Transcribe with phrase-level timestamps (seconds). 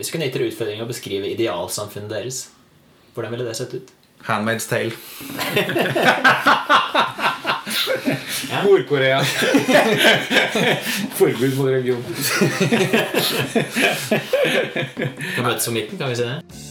[0.00, 2.36] Hvis du kunne gitt dere utfordringen å beskrive idealsamfunnet deres,
[3.12, 3.90] hvordan ville det sett ut?
[4.24, 4.96] Handmaid's Tale.
[8.64, 9.20] Nord-Korea.
[11.20, 12.00] Forbud mot religion.
[15.36, 16.69] Kan møtes på midten, kan vi si det?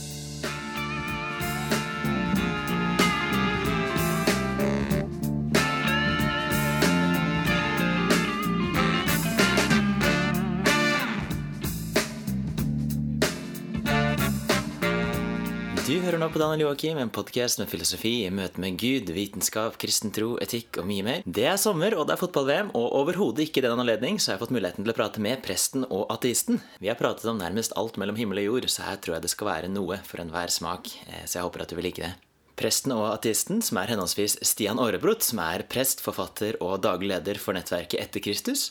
[16.39, 20.85] Daniel Joakim, en podkast med filosofi i møte med Gud, vitenskap, kristen tro, etikk og
[20.87, 21.25] mye mer.
[21.27, 24.37] Det er sommer, og det er fotball-VM, og overhodet ikke i den anledning så har
[24.37, 26.61] jeg fått muligheten til å prate med presten og ateisten.
[26.79, 29.33] Vi har pratet om nærmest alt mellom himmel og jord, så her tror jeg det
[29.33, 32.13] skal være noe for enhver smak, eh, så jeg håper at du vil like det.
[32.59, 37.43] Presten og ateisten, som er henholdsvis Stian Aarebrot, som er prest, forfatter og daglig leder
[37.43, 38.69] for nettverket Etter Kristus,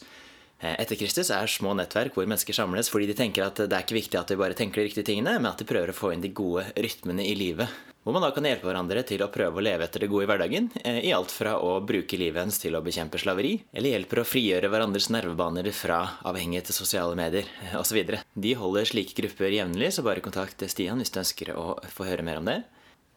[0.59, 3.99] Etter Kristus er små nettverk hvor mennesker samles fordi de tenker at det er ikke
[4.01, 6.25] viktig at de bare tenker de riktige tingene, men at de prøver å få inn
[6.25, 7.71] de gode rytmene i livet.
[8.09, 10.29] Hvor man da kan hjelpe hverandre til å prøve å leve etter det gode i
[10.31, 14.23] hverdagen, eh, i alt fra å bruke livet ens til å bekjempe slaveri, eller hjelper
[14.23, 18.17] å frigjøre hverandres nervebaner fra avhengighet til sosiale medier, eh, osv.
[18.33, 22.25] De holder slike grupper jevnlig, så bare kontakt Stian hvis du ønsker å få høre
[22.25, 22.65] mer om det.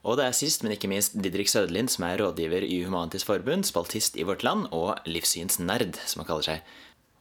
[0.04, 3.68] Og det er sist, men ikke minst Didrik Søderlind, som er rådgiver i Humanitisk Forbund,
[3.70, 6.64] spaltist i Vårt Land og livssynsnerd, som han kaller seg.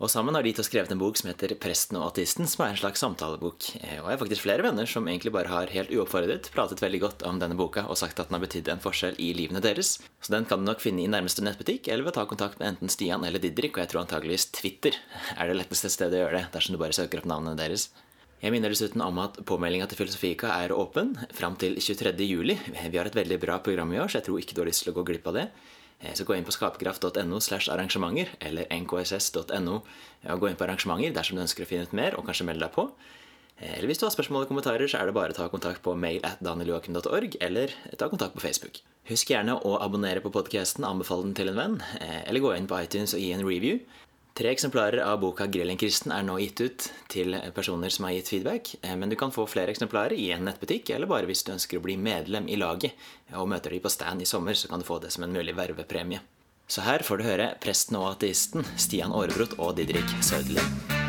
[0.00, 2.70] Og sammen har de to skrevet en bok som heter 'Presten og ateisten', som er
[2.70, 3.76] en slags samtalebok.
[3.84, 7.00] Eh, Og jeg har faktisk flere venner som egentlig bare har helt uoppfordret pratet veldig
[7.00, 9.98] godt om denne boka og sagt at den har betydd en forskjell i livene deres.
[10.22, 12.68] Så den kan du nok finne i nærmeste nettbutikk, eller ved å ta kontakt med
[12.68, 14.96] enten Stian eller Didrik, og jeg tror antageligvis Twitter
[15.36, 17.90] er det letteste stedet å gjøre det, dersom du bare søker opp navnene deres.
[18.40, 22.16] Jeg minner dessuten om at påmeldinga til Filosofika er åpen fram til 23.
[22.24, 22.58] juli.
[22.88, 24.84] Vi har et veldig bra program i år, så jeg tror ikke du har lyst
[24.84, 25.50] til å gå glipp av det.
[26.00, 29.80] Eh, Så gå inn på skaperkraft.no slash arrangementer eller nkss.no
[30.30, 32.66] og gå inn på arrangementer dersom du ønsker å finne ut mer og kanskje melde
[32.66, 32.90] deg på.
[33.60, 35.82] Eh, Eller hvis du har spørsmål og kommentarer, så er det bare å ta kontakt
[35.84, 38.80] på mail at danieljoakim.org eller ta kontakt på Facebook.
[39.10, 42.68] Husk gjerne å abonnere på podkasten, anbefale den til en venn, eh, eller gå inn
[42.68, 43.80] på iTunes og gi en review.
[44.34, 48.28] Tre eksemplarer av boka 'Grillen kristen' er nå gitt ut til personer som har gitt
[48.28, 51.52] feedback, eh, men du kan få flere eksemplarer i en nettbutikk, eller bare hvis du
[51.52, 52.92] ønsker å bli medlem i laget
[53.34, 55.56] og møter de på stand i sommer, så kan du få det som en mulig
[55.56, 56.20] vervepremie.
[56.68, 60.99] Så her får du høre presten og ateisten Stian Aarebrot og Didrik Søderlind.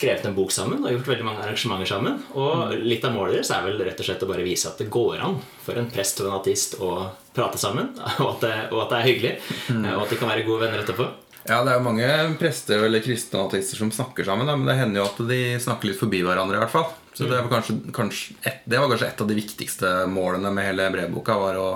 [0.00, 2.20] Skrevet en bok sammen og gjort veldig mange arrangementer sammen.
[2.32, 4.88] Og litt av målet deres er vel rett og slett å bare vise at det
[4.92, 6.92] går an for en prest og en ateist å
[7.36, 9.34] prate sammen, og at det, og at det er hyggelig,
[9.74, 11.08] eh, og at de kan være gode venner etterpå.
[11.48, 12.08] Ja, det er jo mange
[12.40, 16.00] prester eller kristne ateister som snakker sammen, men det hender jo at de snakker litt
[16.00, 16.58] forbi hverandre.
[16.58, 19.38] i hvert fall Så det, var kanskje, kanskje et, det var kanskje et av de
[19.38, 21.38] viktigste målene med hele brevboka.
[21.40, 21.70] Var å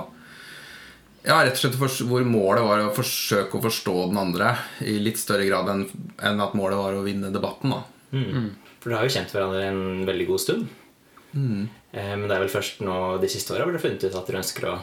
[1.25, 4.53] ja, rett og slett for, Hvor målet var å forsøke å forstå den andre
[4.85, 5.83] i litt større grad enn
[6.21, 7.73] enn at målet var å vinne debatten.
[7.73, 7.81] da
[8.79, 10.67] For dere har jo kjent hverandre en veldig god stund.
[11.35, 14.27] Eh, Men det er vel først nå de siste åra dere har funnet ut at
[14.29, 14.75] dere ønsker å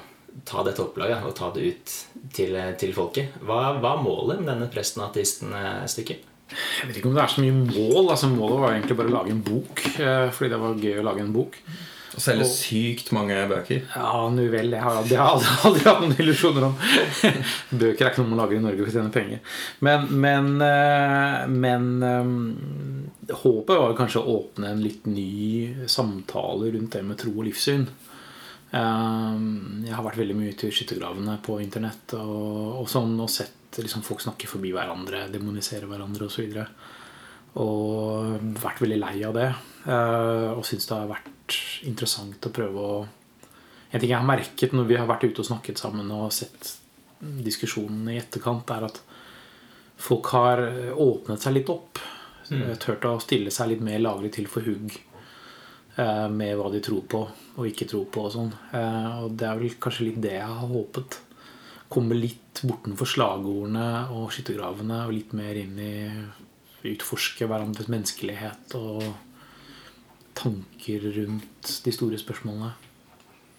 [0.48, 1.94] ta dette opplaget og ta det ut
[2.32, 3.34] til, til folket.
[3.44, 6.28] Hva er målet med denne presten og ateisten-stykket?
[6.52, 8.10] Jeg vet ikke om det er så mye mål.
[8.12, 9.80] Altså Målet var egentlig bare å lage en bok.
[10.00, 11.56] eh, Fordi det var gøy å lage en bok.
[12.12, 13.86] Å selge sykt mange bøker.
[13.94, 14.68] Ja, nu vel.
[14.74, 16.74] Det har jeg aldri, aldri hatt noen illusjoner om.
[17.80, 19.40] Bøker er ikke noe man lager i Norge for å tjene penger.
[19.86, 26.98] Men, men, eh, men eh, håpet var kanskje å åpne en litt ny samtale rundt
[26.98, 27.88] det med tro og livssyn.
[28.76, 29.42] Eh,
[29.88, 34.04] Jeg har vært veldig mye i skyttergravene på internett og, og sånn og sett liksom,
[34.04, 36.44] folk snakke forbi hverandre, demonisere hverandre osv.
[36.44, 36.66] Og, så
[37.62, 39.50] og vært veldig lei av det.
[39.86, 42.94] Eh, Og syns det har vært interessant å prøve å
[43.92, 46.78] En ting jeg har merket når vi har vært ute og snakket sammen og sett
[47.20, 48.96] diskusjonen i etterkant, er at
[50.00, 50.62] folk har
[50.96, 52.00] åpnet seg litt opp.
[52.80, 57.04] Turt å stille seg litt mer laglig til for hugg eh, med hva de tror
[57.04, 58.50] på og ikke tror på og sånn.
[58.72, 61.18] Eh, Og det er vel kanskje litt det jeg har håpet.
[61.92, 63.86] Komme litt bortenfor slagordene
[64.16, 65.92] og skyttergravene og litt mer inn i
[66.94, 69.04] utforske hverandres menneskelighet og
[70.38, 72.72] tanker rundt de store spørsmålene.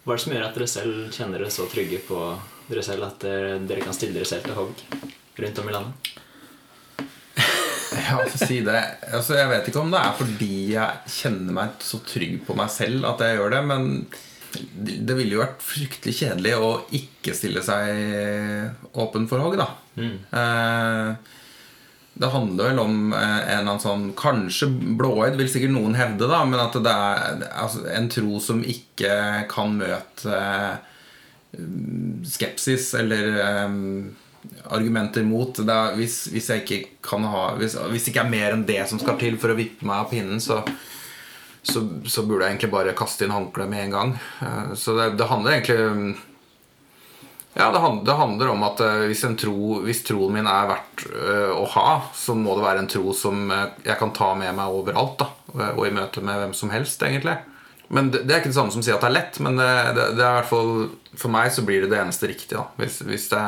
[0.03, 2.19] Hva er det som gjør at dere selv kjenner dere så trygge på
[2.67, 4.83] dere selv at dere, kan stille dere selv til hogg
[5.39, 6.11] rundt om i landet?
[7.93, 8.79] Ja, altså, si det.
[9.13, 12.71] Altså, jeg vet ikke om det er fordi jeg kjenner meg så trygg på meg
[12.73, 13.85] selv at jeg gjør det, men
[14.73, 19.69] det ville jo vært fryktelig kjedelig å ikke stille seg åpen for hogg, da.
[20.41, 21.37] Eh,
[22.13, 26.27] det handler vel om eh, en eller annen sånn Kanskje blåøyd, vil sikkert noen hevde,
[26.29, 29.13] da, men at det er altså, en tro som ikke
[29.49, 30.75] kan møte eh,
[32.25, 33.27] skepsis eller
[33.65, 34.13] um,
[34.73, 35.57] argumenter mot.
[35.65, 38.81] Er, hvis, hvis jeg ikke kan ha hvis, hvis det ikke er mer enn det
[38.89, 40.61] som skal til for å vippe meg av pinnen, så,
[41.61, 44.15] så, så burde jeg egentlig bare kaste inn håndkleet med en gang.
[44.77, 46.17] Så det, det handler egentlig
[47.53, 51.03] ja, det handler, det handler om at eh, hvis, tro, hvis troen min er verdt
[51.11, 54.55] eh, å ha, så må det være en tro som eh, jeg kan ta med
[54.57, 55.19] meg overalt.
[55.21, 55.29] da,
[55.69, 57.37] og- i møte med hvem som helst, egentlig.
[57.93, 59.59] Men det, det er ikke det samme som å si at det er lett, men
[59.59, 59.69] det,
[60.17, 60.73] det, er hvert fall
[61.19, 63.43] For meg så blir det det eneste riktige, da, hvis, hvis, det,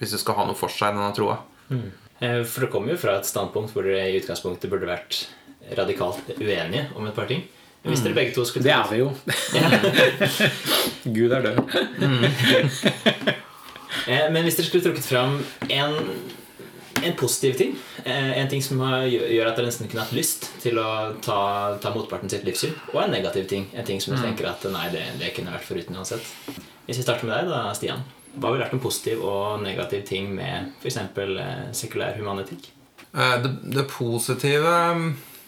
[0.00, 1.38] hvis det skal ha noe for seg, denne troa.
[1.70, 1.86] Mm.
[2.20, 5.22] For det kommer jo fra et standpunkt hvor dere i utgangspunktet burde vært
[5.78, 7.44] radikalt uenige om et par ting.
[7.82, 9.08] Hvis dere begge to skulle Det er vi jo.
[11.16, 11.56] Gud er død.
[14.08, 15.34] Eh, Men hvis dere skulle trukket fram
[15.68, 15.96] en,
[17.04, 17.72] en positiv ting,
[18.04, 20.86] eh, en ting som gjør at dere nesten kunne hatt lyst til å
[21.22, 21.36] ta,
[21.82, 24.86] ta motparten sitt livssyn, og en negativ ting, en ting som du tenker at nei,
[24.94, 26.24] det, det kunne vært foruten uansett.
[26.86, 28.02] Hvis vi starter med deg, da, Stian.
[28.38, 30.98] Hva ville vært en positiv og negativ ting med f.eks.
[31.82, 32.70] sekulær humanetikk?
[33.12, 34.74] Eh, Det, det positive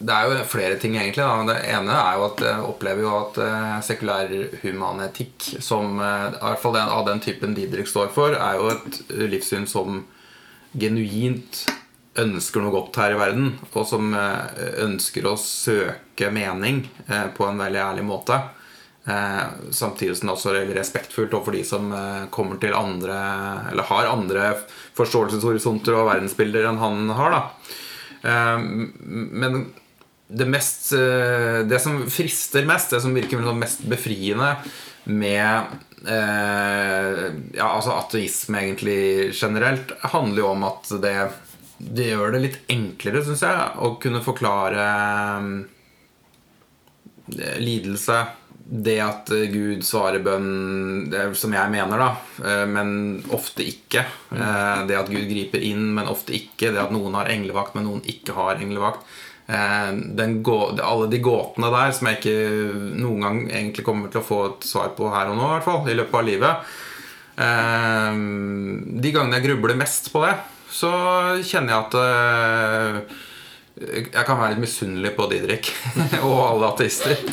[0.03, 1.23] Det er jo flere ting, egentlig.
[1.23, 1.43] Da.
[1.47, 4.33] Det ene er jo at jeg opplever jo at eh, sekulær
[4.63, 8.73] humanetikk, som eh, i hvert fall den, av den typen Didrik står for, er jo
[8.73, 8.99] et
[9.33, 10.03] livssyn som
[10.73, 11.67] genuint
[12.19, 17.47] ønsker noe godt her i verden, og som eh, ønsker å søke mening eh, på
[17.47, 18.41] en veldig ærlig måte.
[19.07, 23.17] Eh, samtidig som det også er respektfullt overfor de som eh, kommer til andre
[23.73, 24.53] Eller har andre
[24.95, 27.35] forståelseshorisonter og verdensbilder enn han har.
[27.35, 27.79] da
[28.23, 28.59] Eh,
[29.03, 29.73] men
[30.33, 34.57] det mest eh, Det som frister mest, det som virker mest befriende
[35.05, 35.65] med
[36.07, 37.23] eh,
[37.57, 41.17] ja, altså ateisme egentlig generelt, handler jo om at det,
[41.79, 44.85] det gjør det litt enklere, syns jeg, å kunne forklare
[47.35, 48.21] eh, lidelse.
[48.63, 54.07] Det at Gud svarer bønn, det som jeg mener, da, men ofte ikke.
[54.33, 56.71] Eh, Det at Gud griper inn, men ofte ikke.
[56.71, 59.03] Det at noen har englevakt, men noen ikke har englevakt.
[59.53, 64.27] Eh, gå, alle de gåtene der som jeg ikke noen gang egentlig kommer til å
[64.27, 66.71] få et svar på her og nå, i hvert fall, i løpet av livet.
[67.43, 68.23] Eh,
[69.03, 70.33] De gangene jeg grubler mest på det,
[70.73, 70.93] så
[71.45, 73.21] kjenner jeg at eh,
[73.83, 75.73] jeg kan være litt misunnelig på Didrik
[76.27, 77.21] og alle ateister.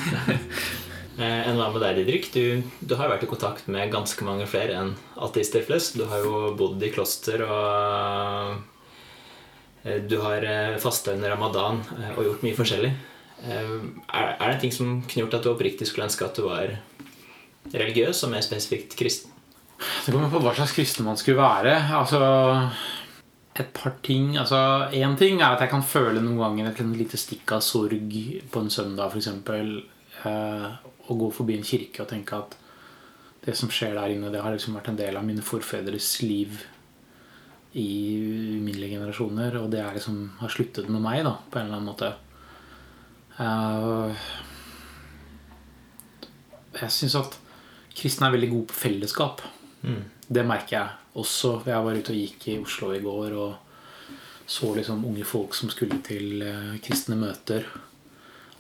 [1.19, 2.29] Enn hva med deg, Didrik?
[2.31, 5.97] Du, du har vært i kontakt med ganske mange flere enn ateister flest.
[5.99, 8.78] Du har jo bodd i kloster og
[9.83, 12.91] Du har eh, fasta under ramadan eh, og gjort mye forskjellig.
[13.47, 13.75] Eh,
[14.11, 16.73] er det ting som kunne gjort at du oppriktig skulle ønske at du var
[17.71, 19.31] religiøs, og mer spesifikt kristen?
[19.79, 21.77] Det kommer på hva slags kristen man skulle være.
[21.95, 22.19] Altså
[23.59, 27.19] et par ting altså Én ting er at jeg kan føle noen ganger et lite
[27.19, 28.15] stikk av sorg
[28.51, 29.29] på en søndag, f.eks.
[30.27, 30.65] Eh,
[31.09, 32.57] å gå forbi en kirke og tenke at
[33.45, 36.59] det som skjer der inne, det har liksom vært en del av mine forfedres liv
[37.77, 41.77] i mine generasjoner, og det er liksom har sluttet med meg, da, på en eller
[41.77, 42.13] annen måte.
[43.39, 44.29] Eh,
[46.79, 47.37] jeg syns at
[47.95, 49.43] kristne er veldig gode på fellesskap.
[50.29, 51.59] Det merker jeg også.
[51.67, 55.69] Jeg var ute og gikk i Oslo i går og så liksom unge folk som
[55.69, 57.67] skulle til eh, kristne møter.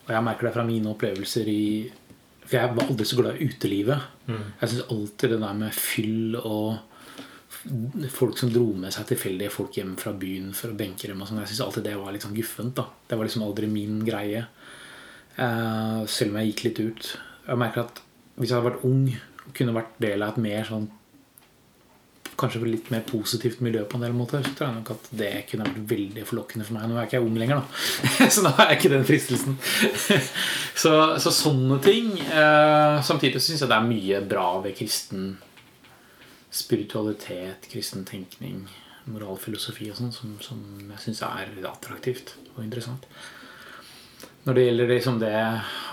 [0.05, 1.63] Og jeg merker det fra mine opplevelser i
[2.49, 4.05] For jeg var aldri så glad i utelivet.
[4.61, 6.79] Jeg syns alltid det der med fyll og
[8.13, 11.29] folk som dro med seg tilfeldige folk hjem fra byen for å benke dem og
[11.29, 11.41] sånn.
[11.43, 12.75] Jeg syns alltid det var litt sånn guffent.
[12.77, 14.45] da Det var liksom aldri min greie.
[15.39, 17.09] Uh, selv om jeg gikk litt ut.
[17.47, 18.01] Jeg merker at
[18.39, 19.03] hvis jeg hadde vært ung
[19.55, 20.89] kunne vært del av et mer sånn
[22.39, 25.31] Kanskje litt mer positivt miljø på en del måter, så tror jeg nok at det
[25.49, 26.85] kunne vært veldig forlokkende for meg.
[26.87, 28.29] Nå er jeg ikke ung lenger, da.
[28.31, 29.57] Så da har jeg ikke den fristelsen.
[30.85, 32.13] Så, så sånne ting.
[32.29, 35.33] Uh, samtidig syns jeg det er mye bra ved kristen
[36.51, 38.63] spiritualitet, kristen tenkning,
[39.09, 40.61] moralfilosofi og sånn, som, som
[40.95, 43.05] jeg syns er attraktivt og interessant.
[44.47, 45.33] Når det gjelder liksom det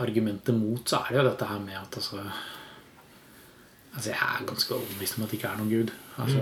[0.02, 2.22] argumentet mot, så er det jo dette her med at altså
[3.96, 5.92] Altså, jeg er ganske overbevist om at det ikke er noen gud.
[6.20, 6.40] Altså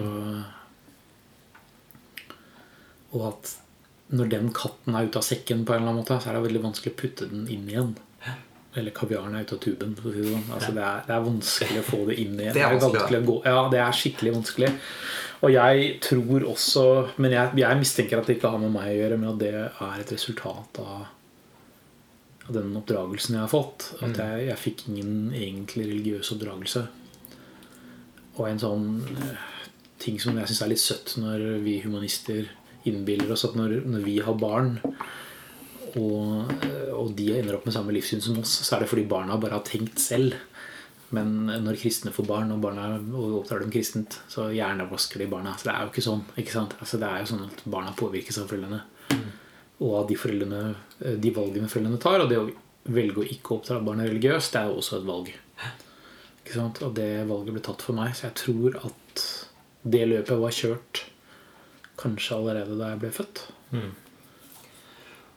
[3.14, 3.52] Og at
[4.14, 6.49] når den katten er ute av sekken, på en eller annen måte så er det
[6.49, 7.92] veldig vanskelig å putte den inn igjen.
[8.74, 9.94] Eller kaviaren er ute av tuben.
[9.96, 10.46] Si det, sånn.
[10.56, 12.56] altså, det, er, det er vanskelig å få det inn igjen.
[12.56, 13.36] Det er vanskelig, å gå.
[13.46, 14.70] Ja, det er skikkelig vanskelig.
[15.44, 16.84] Og jeg tror også
[17.20, 19.52] Men jeg, jeg mistenker at det ikke har med meg å gjøre, men at det
[19.54, 21.06] er et resultat av,
[22.48, 23.90] av den oppdragelsen jeg har fått.
[24.00, 26.86] At jeg, jeg fikk ingen egentlig religiøs oppdragelse.
[28.34, 29.50] Og en sånn eh,
[30.02, 32.48] ting som jeg syns er litt søtt når vi humanister
[32.88, 34.74] innbiller oss at når, når vi har barn,
[36.00, 36.50] og,
[36.94, 39.58] og de ender opp med samme livssyn som oss, så er det fordi barna bare
[39.58, 40.34] har tenkt selv.
[41.14, 45.54] Men når kristne får barn, og barna og oppdrar dem kristent, så hjernevasker de barna.
[45.58, 46.24] Så det er jo ikke sånn.
[46.40, 46.74] ikke sant?
[46.80, 48.80] Altså, det er jo sånn at barna påvirkes av foreldrene.
[49.84, 50.62] Og av de, foreldrene,
[51.22, 52.24] de valgene foreldrene tar.
[52.24, 52.48] Og det å
[52.94, 55.32] velge å ikke oppdra barna religiøst, det er jo også et valg.
[56.42, 56.82] Ikke sant?
[56.86, 58.16] Og det valget ble tatt for meg.
[58.16, 59.26] Så jeg tror at
[59.94, 61.04] det løpet var kjørt
[62.00, 63.44] kanskje allerede da jeg ble født.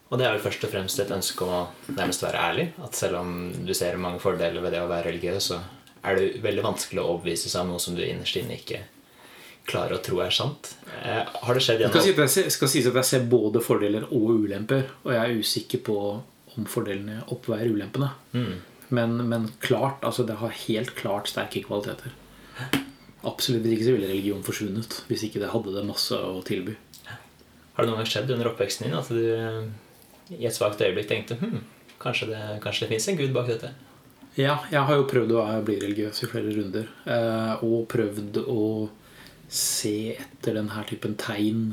[0.07, 2.67] Og det er vel først og fremst et ønske om å nærmest være ærlig.
[2.83, 3.33] At selv om
[3.67, 5.59] du ser mange fordeler ved det å være religiøs, så
[6.07, 8.85] er det veldig vanskelig å overbevise seg om noe som du innerst inne ikke
[9.67, 10.71] klarer å tro er sant.
[11.03, 14.07] Eh, har det skjedd Det skal, si jeg skal sies at jeg ser både fordeler
[14.15, 15.97] og ulemper, og jeg er usikker på
[16.57, 18.13] om fordelene oppveier ulempene.
[18.95, 22.15] Men, men klart, altså det har helt klart sterke kvaliteter.
[23.27, 26.77] Absolutt hvis ikke så ville religion forsvunnet hvis ikke det hadde det masse å tilby.
[27.75, 29.67] Har det noen gang skjedd under oppveksten din at du
[30.35, 31.59] i et svakt øyeblikk tenkte hm,
[32.01, 33.71] kanskje det, kanskje det fins en gud bak dette?
[34.37, 36.89] Ja, jeg har jo prøvd å bli religiøs i flere runder.
[37.09, 38.89] eh, Og prøvd å
[39.49, 41.71] se etter denne typen tegn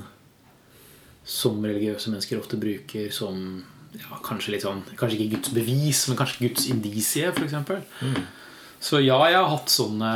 [1.25, 3.65] som religiøse mennesker ofte bruker som
[3.97, 7.55] ja, kanskje litt sånn Kanskje ikke Guds bevis, men kanskje Guds indisie, f.eks.
[8.85, 10.11] Så ja, jeg har hatt sånne,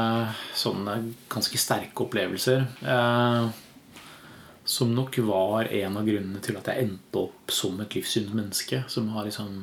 [0.59, 0.97] sånne
[1.33, 2.66] ganske sterke opplevelser.
[2.85, 3.47] Eh,
[4.68, 8.82] som nok var en av grunnene til at jeg endte opp som et livssynt menneske.
[8.92, 9.62] Som liksom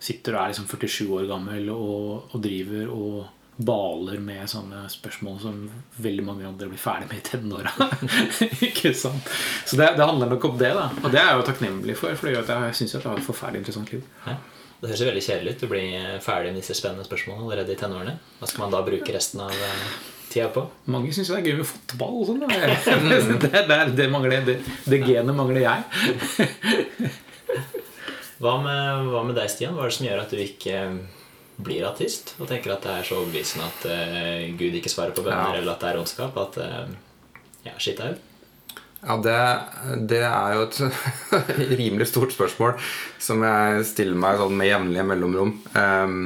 [0.00, 3.18] sitter og er liksom 47 år gammel og, og driver og
[3.58, 5.62] baler med sånne spørsmål som
[5.98, 7.72] veldig mange andre blir ferdig med i tenåra.
[8.70, 9.28] Ikke sant?
[9.66, 10.70] Så det, det handler nok om det.
[10.78, 13.04] da Og det er jeg jo takknemlig for, for det gjør at jeg syns jeg
[13.04, 14.06] har et forferdelig interessant liv.
[14.24, 14.38] Ja.
[14.78, 15.62] Det høres jo veldig kjedelig ut.
[15.64, 18.14] Du blir ferdig med disse spennende spørsmålene allerede i tenårene.
[18.38, 19.88] Hva skal man da bruke resten av eh,
[20.30, 20.62] tida på?
[20.94, 22.44] Mange syns det er gøy med fotball og sånn.
[23.42, 25.80] Det, det, det, mangler, det, det genet mangler jeg.
[28.38, 29.74] Hva med, hva med deg, Stian?
[29.74, 30.98] Hva er det som gjør at du ikke eh,
[31.66, 32.36] blir ateist?
[32.38, 35.58] Og tenker at det er så overbevisende at uh, Gud ikke svarer på bønner, Ja.
[35.58, 36.38] eller at det er ondskap?
[36.38, 36.86] At uh,
[37.66, 38.20] ja, skitt er jo
[38.98, 39.38] Ja, det,
[40.10, 40.78] det er jo et
[41.78, 42.74] rimelig stort spørsmål
[43.22, 45.52] som jeg stiller meg sånn med jevnlige mellomrom.
[45.78, 46.24] Ehm,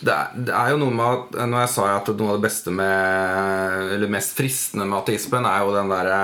[0.00, 2.44] det, er, det er jo noe med at Når jeg sa at noe av det
[2.46, 6.20] beste med Eller mest fristende med ateismen er jo den derre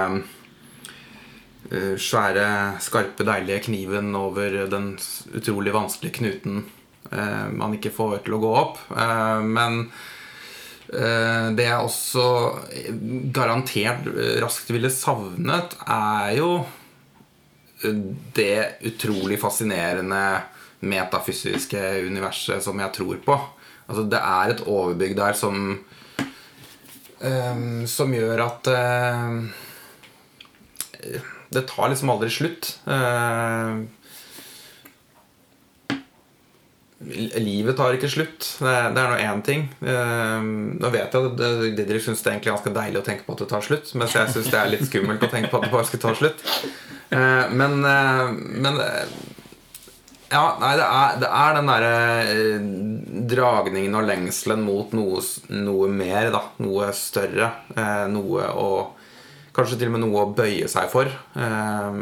[1.72, 2.46] eh, svære,
[2.84, 4.92] skarpe, deilige kniven over den
[5.34, 6.62] utrolig vanskelige knuten
[7.10, 8.78] eh, man ikke får til å gå opp.
[8.94, 9.88] Eh, men
[10.94, 12.24] Det jeg også
[13.34, 16.50] garantert eh, raskt ville savnet, er jo
[17.82, 18.00] eh,
[18.36, 18.56] det
[18.90, 20.24] utrolig fascinerende
[20.84, 23.38] metafysiske universet som jeg tror på.
[23.88, 25.58] Altså Det er et overbygg der som
[27.20, 27.58] eh,
[27.90, 29.34] Som gjør at eh,
[31.52, 32.76] Det tar liksom aldri slutt.
[32.88, 33.84] Eh,
[37.04, 38.46] Livet tar ikke slutt.
[38.62, 39.66] Det er, er nå én ting.
[39.84, 40.46] Eh,
[40.80, 41.44] nå vet jeg at
[41.76, 44.32] Didrik syns det er ganske deilig å tenke på at det tar slutt, mens jeg
[44.32, 46.42] syns det er litt skummelt å tenke på at det bare skal ta slutt.
[47.14, 48.34] Eh, men, eh,
[48.64, 49.14] men eh,
[50.32, 51.96] Ja, nei, det er, det er den derre
[52.32, 52.68] eh,
[53.34, 55.20] dragningen og lengselen mot noe,
[55.54, 56.40] noe mer, da.
[56.64, 57.52] Noe større.
[57.76, 58.68] Eh, noe å
[59.54, 61.06] Kanskje til og med noe å bøye seg for.
[61.38, 61.98] Eh,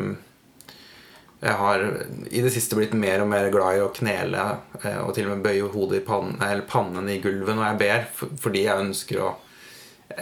[1.42, 1.82] jeg har
[2.30, 4.42] i det siste blitt mer og mer glad i å knele
[4.82, 7.80] eh, og til og med bøye hodet i pannen, eller pannen i gulvet når jeg
[7.80, 8.04] ber,
[8.44, 9.32] fordi jeg ønsker å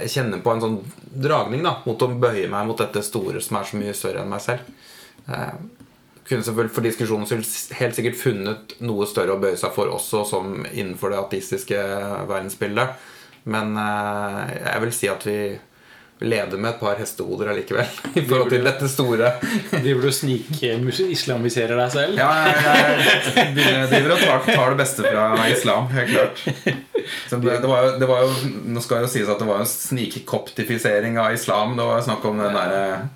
[0.09, 0.79] kjenne på en sånn
[1.11, 4.33] dragning da, mot å bøye meg mot dette store som er så mye større enn
[4.33, 4.73] meg selv.
[5.27, 9.91] Jeg kunne selvfølgelig for diskusjonen skyld helt sikkert funnet noe større å bøye seg for
[9.93, 11.81] også som innenfor det ateistiske
[12.31, 13.09] verdensbildet.
[13.51, 15.41] Men eh, jeg vil si at vi
[16.21, 17.87] leder med et par hestehoder allikevel
[18.21, 19.31] i forhold til dette store.
[19.85, 22.21] Driver du og snikislamiserer deg selv?
[22.21, 26.45] Ja, jeg, driver og tar, tar det beste fra islam, helt klart.
[27.31, 29.65] Så det, det, var jo, det var jo, nå skal jo sies at det var
[29.65, 31.75] en snikkoptifisering av islam.
[31.79, 33.09] Det var jo snakk om den der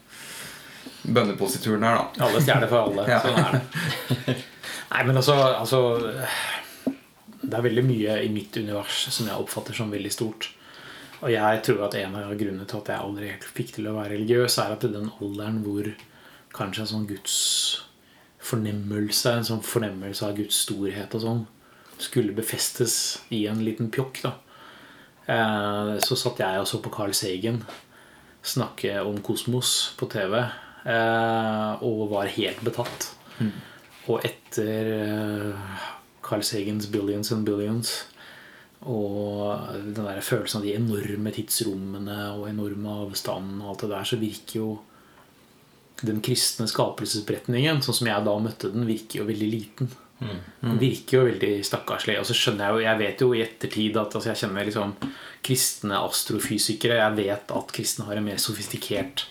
[1.04, 2.26] bønneposituren her, da.
[2.26, 3.06] Alle stjerner for alle.
[3.14, 3.20] Ja.
[3.20, 4.40] Sånn er det.
[4.94, 5.80] Nei, men altså, altså
[7.42, 10.48] Det er veldig mye i mitt univers som jeg oppfatter som veldig stort.
[11.22, 14.16] Og jeg tror at en av grunnene til at jeg aldri fikk til å være
[14.16, 15.90] religiøs, er at i den alderen hvor
[16.54, 17.36] kanskje en sånn Guds
[18.44, 21.42] fornemmelse, en sånn fornemmelse av Guds storhet og sånn,
[22.02, 22.96] skulle befestes
[23.32, 24.34] i en liten pjokk, da,
[25.30, 27.62] eh, så satt jeg og så på Carl Sagen
[28.44, 33.14] snakke om kosmos på TV, eh, og var helt betatt.
[34.12, 35.78] Og etter eh,
[36.24, 38.04] Carl Sagans 'Billions and Billions'
[38.90, 44.08] og den der følelsen av de enorme tidsrommene og enorme avstanden og alt det der,
[44.10, 44.70] så virker jo
[46.04, 49.92] den kristne skapelsesberetningen, sånn som jeg da møtte den, virker jo veldig liten.
[50.60, 52.16] Den virker jo veldig stakkarslig.
[52.20, 54.94] Og så skjønner jeg jo Jeg vet jo i ettertid at altså jeg kjenner liksom
[55.44, 57.00] kristne astrofysikere.
[57.00, 59.26] Jeg vet at kristne har en mer sofistikert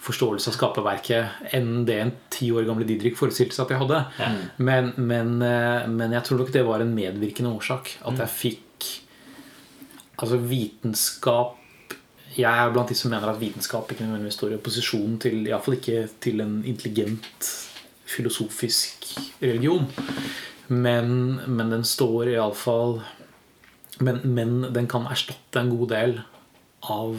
[0.00, 4.00] forståelse av skaperverket enn det en ti år gamle Didrik forestilte seg at jeg hadde.
[4.64, 7.98] Men, men, eh, men jeg tror nok det var en medvirkende årsak.
[8.08, 8.66] At jeg fikk
[10.20, 11.56] Altså vitenskap
[12.36, 15.78] Jeg er blant de som mener at vitenskap ikke nødvendigvis står i opposisjon til Iallfall
[15.80, 17.48] ikke til en intelligent
[18.10, 19.06] filosofisk
[19.42, 19.86] religion.
[20.68, 23.00] Men, men den står iallfall
[24.00, 26.14] men, men den kan erstatte en god del
[26.88, 27.16] av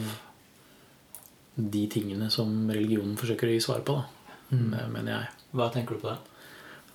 [1.54, 5.28] de tingene som religionen forsøker å gi svar på, da, mener jeg.
[5.52, 6.31] Hva tenker du på det?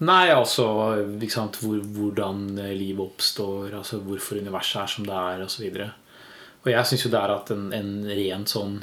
[0.06, 0.68] Nei, altså
[1.34, 5.66] sant, hvor, hvordan livet oppstår, altså hvorfor universet er som det er, osv.
[5.74, 6.20] Og,
[6.66, 8.78] og jeg syns jo det er at en, en ren sånn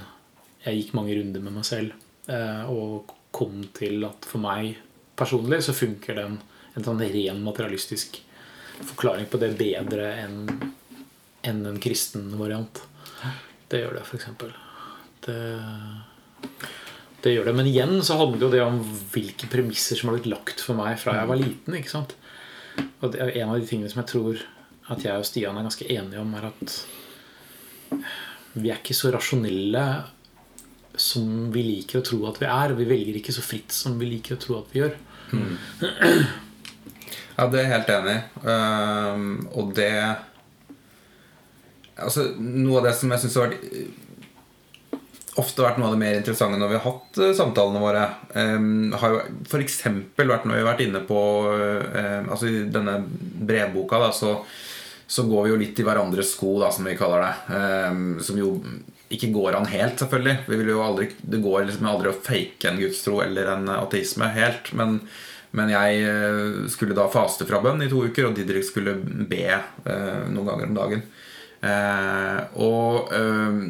[0.64, 1.92] Jeg gikk mange runder med meg selv
[2.32, 4.78] eh, og kom til at for meg
[5.18, 6.38] personlig så funker den
[6.74, 8.16] en sånn ren materialistisk
[8.88, 10.48] forklaring på det bedre enn
[11.44, 12.80] enn en kristen variant.
[13.68, 14.26] Det gjør det, f.eks.
[15.26, 15.38] Det
[17.24, 17.56] det gjør det.
[17.56, 18.80] Men igjen så handler jo det om
[19.14, 21.78] hvilke premisser som har blitt lagt for meg fra jeg var liten.
[21.78, 22.16] ikke sant?
[23.00, 24.42] Og det er En av de tingene som jeg tror
[24.92, 26.74] at jeg og Stian er ganske enige om, er at
[28.54, 29.84] vi er ikke så rasjonelle
[31.00, 32.76] som vi liker å tro at vi er.
[32.76, 34.98] Vi velger ikke så fritt som vi liker å tro at vi gjør.
[37.34, 38.18] Ja, det er jeg helt enig i.
[38.46, 39.90] Um, og det
[41.94, 43.64] Altså, noe av det som jeg syns har vært
[45.40, 48.92] ofte vært noe av det mer interessante når vi har hatt eh, samtalene våre, um,
[49.00, 49.80] har jo f.eks.
[50.16, 54.36] vært når vi har vært inne på um, Altså i denne brevboka, da, så,
[55.06, 57.60] så går vi jo litt i hverandres sko, da, som vi kaller det.
[57.90, 58.56] Um, som jo
[59.14, 60.36] ikke går an helt, selvfølgelig.
[60.48, 64.30] Vi vil jo aldri, det går liksom aldri å fake en gudstro eller en ateisme
[64.34, 64.72] helt.
[64.76, 64.98] Men,
[65.54, 68.96] men jeg eh, skulle da faste fra bønn i to uker, og Didrik skulle
[69.28, 71.04] be uh, noen ganger om dagen.
[71.64, 73.60] Uh, og eh,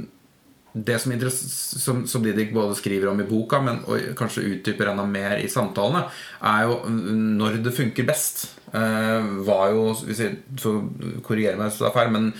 [0.74, 3.78] det som, som, som Didrik både skriver om i boka, men
[4.18, 6.08] kanskje utdyper enda mer i samtalene,
[6.42, 8.48] er jo når det funker best.
[8.74, 10.80] Eh, var jo hvis jeg får
[11.22, 12.32] korrigere meg hvis det er feil, men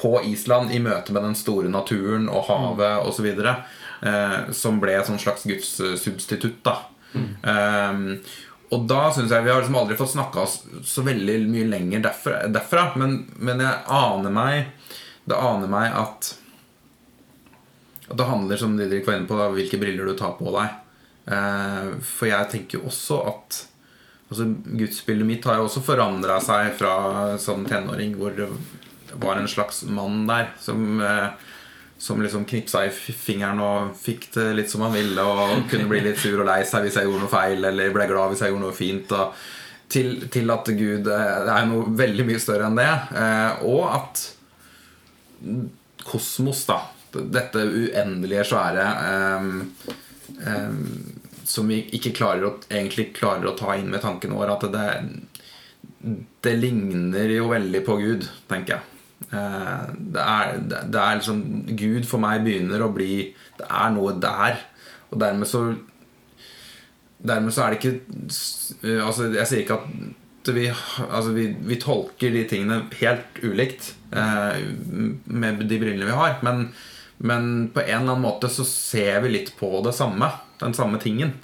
[0.00, 3.28] på Island i møte med den store naturen og havet osv.
[3.28, 6.64] Eh, som ble et slags gudssubstitutt.
[6.64, 6.78] da
[7.44, 8.00] eh,
[8.72, 12.46] Og da syns jeg vi har liksom aldri fått snakka så veldig mye lenger derfra.
[12.48, 14.70] derfra men, men aner meg
[15.28, 16.34] det aner meg at
[18.10, 20.78] at det handler som Didrik var inne på, da, hvilke briller du tar på deg.
[21.30, 23.60] Eh, for jeg tenker jo også at
[24.30, 24.48] altså,
[24.80, 26.94] Gudsbildet mitt har jo også forandra seg fra
[27.42, 28.48] som tenåring, hvor det
[29.20, 31.30] var en slags mann der som, eh,
[31.98, 36.02] som liksom knipsa i fingeren og fikk det litt som han ville, og kunne bli
[36.08, 38.54] litt sur og lei seg hvis jeg gjorde noe feil, eller ble glad hvis jeg
[38.54, 39.14] gjorde noe fint.
[39.14, 39.48] Og
[39.90, 41.14] til, til at Gud Det
[41.50, 42.92] er noe veldig mye større enn det.
[43.22, 44.24] Eh, og at
[46.06, 46.82] kosmos, da.
[47.12, 49.50] Dette uendelige svære ehm,
[50.46, 50.84] ehm,
[51.50, 54.54] som vi ikke klarer å, egentlig klarer å ta inn med tanken vår.
[54.54, 54.86] At det,
[56.46, 58.86] det ligner jo veldig på Gud, tenker jeg.
[59.30, 61.42] Eh, det er, det er liksom
[61.78, 64.62] Gud for meg begynner å bli Det er noe der.
[65.10, 65.66] Og dermed så
[67.20, 72.32] Dermed så er det ikke Altså Jeg sier ikke at vi, altså vi, vi tolker
[72.32, 74.62] de tingene helt ulikt eh,
[75.28, 76.38] med de brillene vi har.
[76.42, 76.70] Men,
[77.20, 80.30] men på en eller annen måte så ser vi litt på det samme.
[80.60, 81.34] Den samme tingen.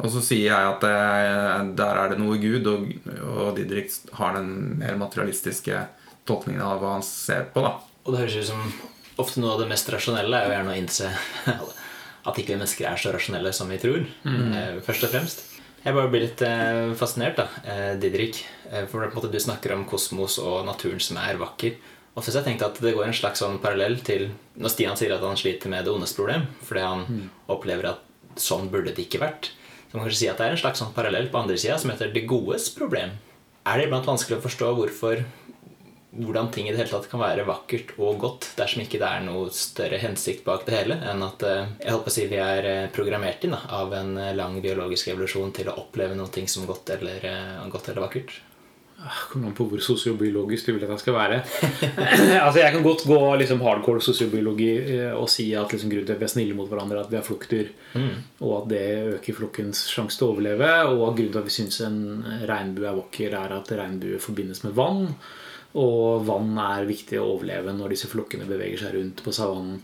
[0.00, 4.36] Og så sier jeg at det, der er det noe Gud, og, og Didrik har
[4.36, 5.84] den mer materialistiske
[6.28, 7.64] tolkningen av hva han ser på.
[7.64, 8.66] da Og det høres ut som
[9.20, 11.12] ofte noe av det mest rasjonelle er jo gjerne å innse
[12.28, 14.04] at ikke vi mennesker er så rasjonelle som vi tror.
[14.24, 14.80] Mm.
[14.84, 15.46] Først og fremst.
[15.80, 18.42] Jeg bare blir litt eh, fascinert, da, eh, Didrik.
[18.68, 21.78] eh, For du snakker om kosmos og naturen som er vakker.
[22.14, 24.98] Og så har jeg tenkt at det går en slags sånn parallell til når Stian
[24.98, 27.04] sier at han sliter med det ondes problem, fordi han
[27.50, 29.52] opplever at sånn burde det ikke vært.
[29.90, 31.78] Så man kan kanskje si at det er en slags sånn parallell på andre sida
[31.78, 33.14] som heter det godes problem.
[33.66, 35.22] Er det iblant vanskelig å forstå hvorfor
[36.10, 39.22] hvordan ting i det hele tatt kan være vakkert og godt dersom ikke det er
[39.22, 42.66] noe større hensikt bak det hele enn at eh, jeg håper å si vi er
[42.66, 46.66] eh, programmert inn da, av en eh, lang biologisk evolusjon til å oppleve noe som
[46.66, 47.26] godt eller,
[47.70, 48.34] godt eller vakkert.
[49.30, 51.38] Kommer an på hvor sosiobiologisk du vil at jeg skal være.
[52.44, 56.16] altså Jeg kan godt gå liksom hardcore sosiobiologi eh, og si at liksom grunnen til
[56.18, 57.70] at vi er snille mot hverandre, er at vi er flokkdyr.
[58.44, 58.86] Og at det
[59.16, 60.72] øker flokkens sjanse til å overleve.
[60.92, 62.02] Og at grunnen til at vi syns en
[62.50, 65.06] regnbue er vakker, er at regnbue forbindes med vann.
[65.80, 69.78] Og vann er viktig å overleve når disse flokkene beveger seg rundt på savannen.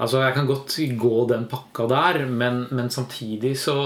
[0.00, 3.78] Altså Jeg kan godt gå den pakka der, men, men samtidig så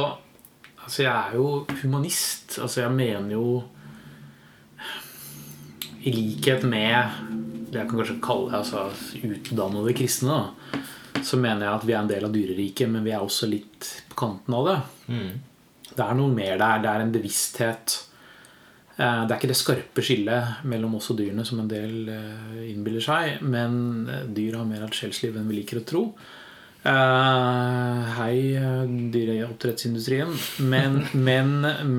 [0.83, 1.47] Altså Jeg er jo
[1.83, 2.57] humanist.
[2.59, 3.63] Altså Jeg mener jo
[6.03, 7.21] i likhet med
[7.73, 8.83] det jeg kan kanskje kalle altså,
[9.25, 10.83] utdannede kristne, da,
[11.25, 13.89] så mener jeg at vi er en del av dyreriket, men vi er også litt
[14.11, 14.79] på kanten av det.
[15.93, 16.83] Det er noe mer der.
[16.85, 17.95] Det er en bevissthet.
[18.97, 22.63] Eh, Det er ikke det skarpe skillet mellom oss og dyrene som en del eh,
[22.73, 26.03] innbiller seg, men eh, dyr har mer av et sjelsliv enn vi liker å tro.
[26.83, 28.39] Eh, hei,
[29.15, 30.33] dyreoppdrettsindustrien.
[30.67, 31.53] Men, men,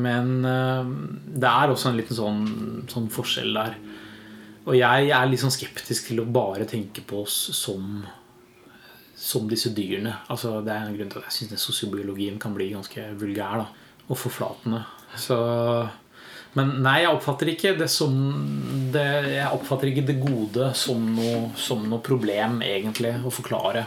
[0.04, 0.90] men uh,
[1.24, 2.44] det er også en liten sånn,
[2.92, 3.78] sånn forskjell der.
[4.64, 8.04] Og jeg er litt sånn skeptisk til å bare tenke på oss som
[9.24, 10.18] som disse dyrene.
[10.34, 13.68] Altså, det er en grunn til at jeg syns sosiobiologien kan bli ganske vulgær da,
[14.10, 14.82] og forflatende.
[15.16, 15.38] Så,
[16.58, 18.16] men nei, jeg oppfatter ikke det som
[18.92, 23.86] det, Jeg oppfatter ikke det gode som noe, som noe problem, egentlig, å forklare.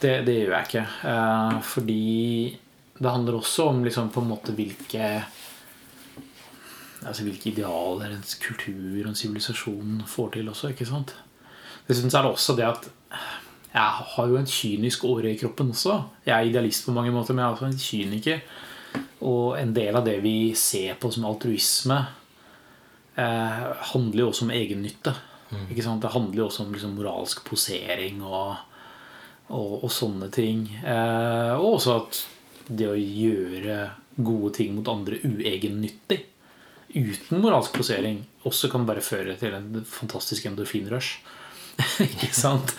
[0.00, 0.86] Det, det gjør jeg ikke.
[1.08, 2.58] Eh, fordi
[2.98, 5.08] det handler også om liksom, på en måte hvilke
[7.06, 10.72] altså hvilke idealer en kultur og en sivilisasjon får til også.
[10.72, 11.14] ikke sant?
[11.86, 12.88] Dessuten er det også det at
[13.76, 15.98] jeg har jo en kynisk åre i kroppen også.
[16.24, 18.40] Jeg er idealist på mange måter, men jeg er også en kyniker.
[19.28, 21.98] Og en del av det vi ser på som altruisme,
[23.16, 25.12] eh, handler jo også om egennytte.
[25.70, 26.02] Ikke sant?
[26.02, 28.56] Det handler jo også om liksom, moralsk posering og,
[29.48, 30.66] og, og sånne ting.
[30.82, 32.22] Eh, og også at
[32.66, 36.24] det å gjøre gode ting mot andre uegennyttig
[36.96, 41.18] uten moralsk posering også kan bare føre til en fantastisk endorfinrush.
[42.06, 42.72] Ikke sant?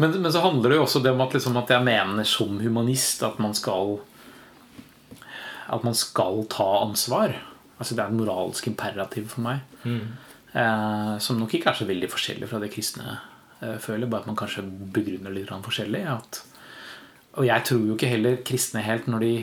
[0.00, 2.58] men, men så handler det jo også det om at, liksom, at jeg mener som
[2.58, 4.00] humanist at man skal
[5.70, 7.34] At man skal ta ansvar.
[7.78, 9.62] Altså Det er en moralsk imperativ for meg.
[10.56, 13.18] Eh, som nok ikke er så veldig forskjellig fra det kristne
[13.62, 14.08] eh, føler.
[14.10, 14.64] Bare at man kanskje
[14.94, 16.02] begrunner litt forskjellig.
[16.12, 16.42] At,
[17.36, 19.34] og jeg tror jo ikke heller kristne helt når de,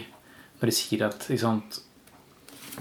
[0.62, 1.62] når de sier at liksom,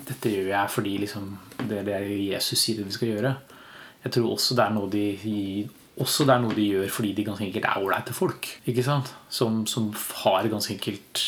[0.08, 1.36] dette gjør jeg fordi liksom,
[1.68, 3.36] det er det Jesus sier de skal gjøre.
[4.02, 5.04] Jeg tror også det er noe de,
[6.02, 8.48] også det er noe de gjør fordi de ganske enkelt er ålreite folk.
[8.66, 9.12] Ikke sant?
[9.30, 9.92] Som, som
[10.24, 11.22] har ganske enkelt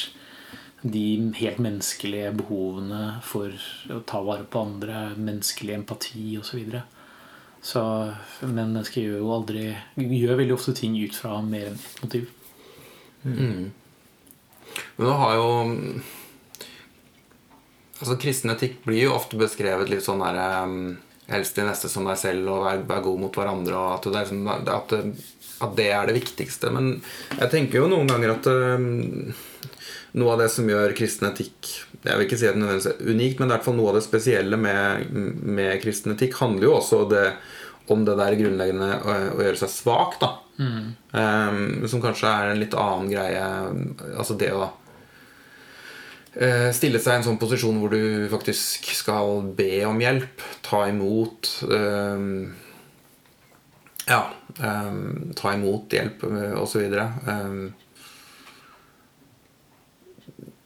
[0.85, 3.53] de helt menneskelige behovene for
[3.95, 6.51] å ta vare på andre, menneskelig empati osv.
[6.51, 6.83] Så videre.
[7.65, 7.83] Så,
[8.43, 9.63] men mennesker gjør jo aldri
[9.97, 12.29] Gjør veldig ofte ting ut fra mer enn ett motiv.
[13.25, 15.49] Men nå har jo
[18.03, 20.97] Altså Kristen etikk blir jo ofte beskrevet litt sånn der um,
[21.31, 23.79] Helst de neste som deg selv, og vær, vær god mot hverandre.
[23.81, 25.29] Og at det, er liksom, at, det,
[25.65, 26.69] at det er det viktigste.
[26.75, 26.91] Men
[27.39, 29.31] jeg tenker jo noen ganger at um,
[30.15, 31.71] noe av det som gjør kristen etikk
[32.05, 33.91] Jeg vil ikke si at det er unikt, men det er i hvert fall noe
[33.93, 37.27] av det spesielle med, med kristen etikk handler jo også det,
[37.91, 40.19] om det der grunnleggende å, å gjøre seg svak.
[40.23, 43.45] da um, Som kanskje er en litt annen greie.
[44.15, 44.69] Altså det å
[46.39, 50.85] eh, stille seg i en sånn posisjon hvor du faktisk skal be om hjelp, ta
[50.91, 52.53] imot um,
[54.07, 54.27] Ja,
[54.61, 56.85] um, ta imot hjelp eh, osv.
[57.27, 57.65] Um,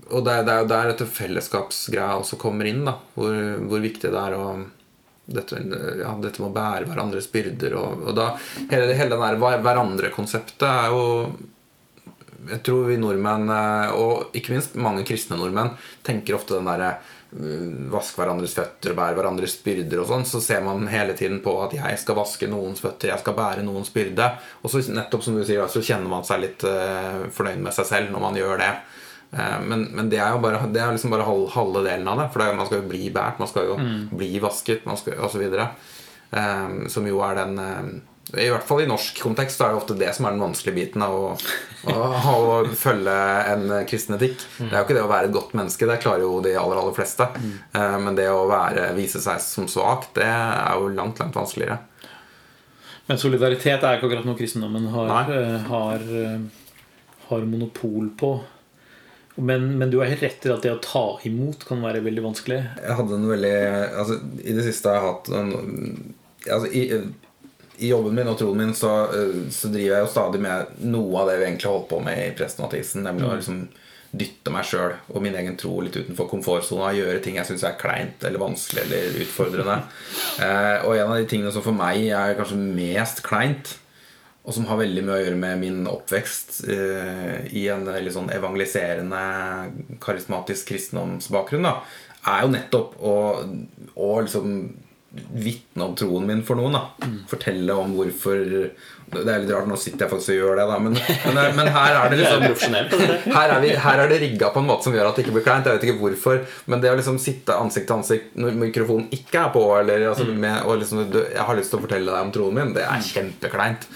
[0.09, 3.37] og det det er jo der dette fellesskapsgreia også kommer inn, da, hvor,
[3.69, 4.49] hvor viktig det er å
[5.29, 5.61] dette,
[6.01, 7.77] ja, dette med å bære hverandres byrder.
[7.79, 8.31] Og, og da,
[8.71, 11.05] hele, hele det der hverandre-konseptet er jo
[12.49, 15.75] Jeg tror vi nordmenn, eh, og ikke minst mange kristne nordmenn,
[16.07, 16.95] tenker ofte den derre
[17.35, 20.25] mm, Vask hverandres føtter, bære hverandres byrder og sånn.
[20.25, 23.67] Så ser man hele tiden på at jeg skal vaske noens føtter, jeg skal bære
[23.67, 24.31] noens byrde.
[24.63, 27.91] Og så nettopp som du sier, så kjenner man seg litt eh, fornøyd med seg
[27.91, 28.73] selv når man gjør det.
[29.33, 32.19] Eh, Men, men det er jo bare, det er liksom bare halv, halve delen av
[32.23, 32.29] det.
[32.33, 33.79] For det, er- man skal jo bli båret, man skal jo
[34.17, 35.43] bli vasket osv.
[35.53, 35.67] Um.
[36.31, 39.79] Eh, som jo er den eh, I hvert fall i norsk kontekst så er det
[39.81, 41.29] ofte det som er den vanskelige biten av å,
[41.89, 41.95] å,
[42.29, 43.15] å følge
[43.55, 44.43] en kristen etikk.
[44.59, 46.77] Det er jo ikke det å være et godt menneske, det klarer jo de aller,
[46.83, 47.25] aller fleste.
[47.73, 51.79] Eh, men det å være, vise seg som svak, det er jo langt, langt vanskeligere.
[53.09, 55.33] Men solidaritet er ikke akkurat noe kristendommen har,
[55.71, 56.03] har,
[57.31, 58.35] har monopol på.
[59.39, 62.25] Men, men du har helt rett i at det å ta imot kan være veldig
[62.25, 62.59] vanskelig.
[62.83, 63.57] Jeg hadde en veldig
[64.03, 65.53] altså, I det siste har jeg hatt en,
[66.49, 66.83] altså, i,
[67.79, 71.23] I jobben min og troen min så, eh, så driver jeg jo stadig med noe
[71.23, 73.07] av det vi egentlig holdt på med i Presten og ateisten.
[73.07, 73.63] Nemlig å liksom
[74.09, 76.95] dytte meg sjøl og min egen tro litt utenfor komfortsona.
[76.97, 79.83] Gjøre ting jeg syns er kleint eller vanskelig eller utfordrende.
[80.39, 83.73] Eh, og en av de tingene som for meg er kanskje mest kleint,
[84.49, 88.31] og som har veldig mye å gjøre med min oppvekst eh, i en veldig sånn
[88.33, 89.21] evangeliserende,
[90.01, 91.75] karismatisk kristendomsbakgrunn, da,
[92.33, 93.17] er jo nettopp å,
[93.93, 94.55] å liksom
[95.37, 96.79] vitne om troen min for noen.
[96.79, 98.41] da Fortelle om hvorfor
[99.13, 101.71] Det er litt rart, nå sitter jeg faktisk og gjør det, da, men, men, men
[101.75, 103.19] her er det liksom dette.
[103.33, 105.37] her er, vi, her er det rigga på en måte som gjør at det ikke
[105.39, 105.69] blir kleint.
[105.69, 109.43] Jeg vet ikke hvorfor, men det å liksom sitte ansikt til ansikt når mikrofonen ikke
[109.47, 112.35] er på, eller, altså, med, og liksom, jeg har lyst til å fortelle deg om
[112.35, 113.89] troen min, det er kjempekleint.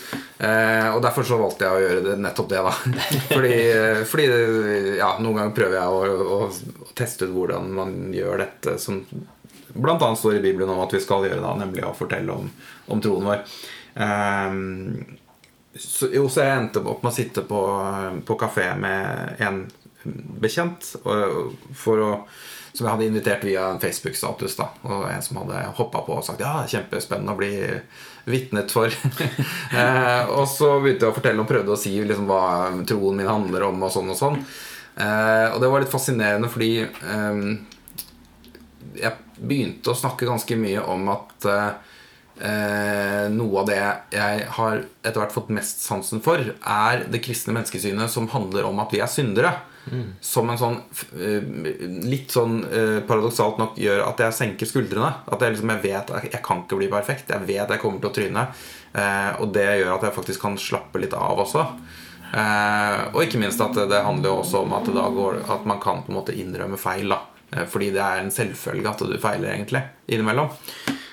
[0.42, 2.72] Eh, og derfor så valgte jeg å gjøre det, nettopp det, da.
[3.34, 3.52] Fordi,
[4.10, 4.26] fordi
[4.98, 6.40] ja, noen ganger prøver jeg å, å,
[6.88, 9.04] å teste ut hvordan man gjør dette som
[9.74, 12.50] annet står i Bibelen om at vi skal gjøre, da, nemlig å fortelle om,
[12.92, 13.44] om troen vår.
[13.94, 15.18] Ehm,
[15.74, 17.60] så, jeg endte opp med å sitte på,
[18.26, 19.62] på kafé med en
[20.42, 22.10] bekjent for å,
[22.72, 24.58] som jeg hadde invitert via en Facebook-status.
[24.88, 27.52] Og en som hadde hoppa på og sagt ja, kjempespennende å bli
[28.28, 28.92] vitnet for.
[29.78, 33.30] eh, og så begynte jeg å fortelle og prøvde å si liksom, hva troen min
[33.30, 34.40] handler om, og sånn og sånn.
[34.96, 37.38] Eh, og det var litt fascinerende fordi eh,
[39.00, 41.48] jeg begynte å snakke ganske mye om at
[42.42, 43.80] eh, noe av det
[44.12, 48.82] jeg har etter hvert fått mest sansen for, er det kristne menneskesynet som handler om
[48.82, 49.54] at vi er syndere.
[50.22, 50.76] Som en sånn
[51.18, 51.42] eh,
[52.06, 55.10] litt sånn eh, paradoksalt nok gjør at jeg senker skuldrene.
[55.26, 57.32] At jeg liksom jeg vet at jeg kan ikke bli perfekt.
[57.34, 58.46] Jeg vet jeg kommer til å tryne.
[58.94, 61.66] Eh, og det gjør at jeg faktisk kan slappe litt av også.
[62.30, 64.86] Eh, og ikke minst at det handler jo også om at,
[65.18, 67.10] går, at man kan på en måte innrømme feil.
[67.10, 67.24] da
[67.56, 70.52] Eh, Fordi det er en selvfølge at du feiler egentlig innimellom.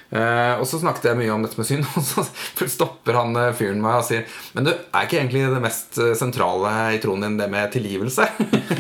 [0.10, 2.24] Eh, og så snakket jeg mye om dette med synd, og så
[2.66, 4.24] stopper han eh, fyren meg og sier
[4.56, 8.26] Men du, er ikke egentlig det mest eh, sentrale i troen din det med tilgivelse?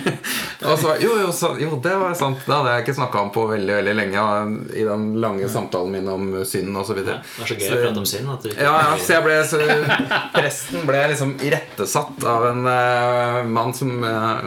[0.71, 2.41] og så jo, jo, så, jo, det var sant.
[2.47, 4.25] Det hadde jeg ikke snakka om på veldig veldig lenge.
[4.73, 7.03] I den lange samtalen min om synd osv.
[7.05, 8.33] Det er så gøy å prate om synd.
[8.33, 9.61] At du ikke Ja, ja, så jeg ble så,
[10.39, 14.45] Presten ble liksom irettesatt av en uh, mann som eh,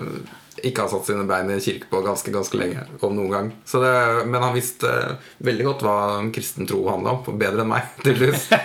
[0.68, 2.85] ikke har satt sine bein i kirke på ganske ganske lenge.
[3.03, 3.92] Om noen gang så det,
[4.31, 5.96] Men han visste eh, veldig godt hva
[6.35, 7.38] kristen tro handla om.
[7.40, 8.48] Bedre enn meg, tydeligvis.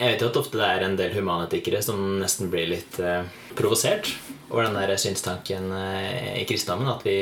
[0.00, 3.26] Jeg vet jo at ofte det er en del humanetikere som nesten blir litt eh,
[3.58, 4.08] provosert
[4.48, 6.88] over den der synstanken eh, i kristendommen.
[6.94, 7.18] At vi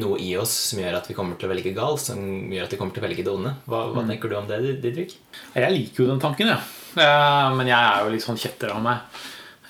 [0.00, 2.72] noe i oss som gjør at vi kommer til å velge galt, som gjør at
[2.72, 3.52] vi kommer til å velge det onde.
[3.68, 5.12] Hva, hva tenker du om det, Didrik?
[5.52, 6.60] Jeg liker jo den tanken, ja.
[6.96, 9.20] Eh, Men jeg er jo litt sånn kjetter av meg.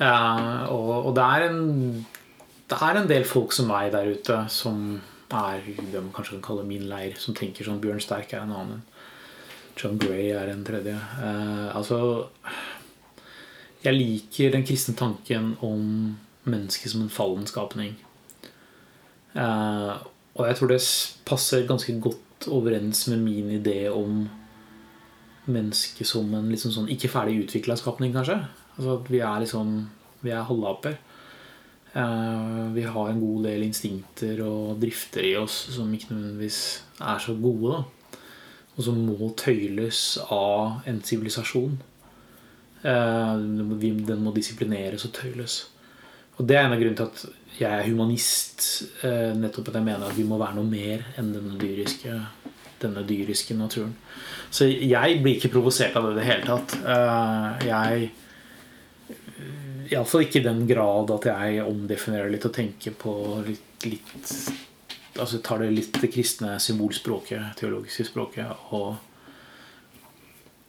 [0.01, 2.07] Eh, Og, og det, er en,
[2.71, 6.47] det er en del folk som meg der ute som er det man kanskje kan
[6.49, 8.81] kalle min leir, som tenker sånn Bjørn Sterk er en annen.
[9.79, 10.97] John Gray er en tredje.
[10.97, 12.29] Eh, altså
[13.85, 17.95] Jeg liker den kristne tanken om mennesket som en fallen skapning.
[19.37, 19.93] Eh,
[20.35, 20.81] og jeg tror det
[21.29, 24.29] passer ganske godt overens med min idé om
[25.51, 28.41] mennesket som en liksom sånn ikke ferdig utvikla skapning, kanskje.
[28.81, 29.73] Altså at vi er liksom
[30.25, 30.97] Vi er halvaper.
[31.93, 36.61] Eh, vi har en god del instinkter og drifter i oss som ikke nødvendigvis
[37.01, 37.73] er så gode.
[37.73, 38.19] da
[38.77, 41.81] Og som må tøyles av en sivilisasjon.
[42.85, 45.67] Eh, den må disiplineres og tøyles.
[46.39, 48.85] Og det er en av grunnene til at jeg er humanist.
[49.03, 52.21] eh, Nettopp at jeg mener at vi må være noe mer enn denne dyriske,
[52.81, 53.97] denne dyriske naturen.
[54.51, 56.79] Så jeg blir ikke provosert av det i det hele tatt.
[57.65, 58.11] Jeg
[59.91, 63.13] Iallfall ikke i den grad at jeg omdefinerer litt og tenker på
[63.47, 64.35] litt, litt
[65.21, 68.95] Altså tar det litt det kristne symbolspråket, teologiske språket, og,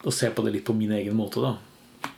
[0.01, 2.09] og ser på det litt på min egen måte, da.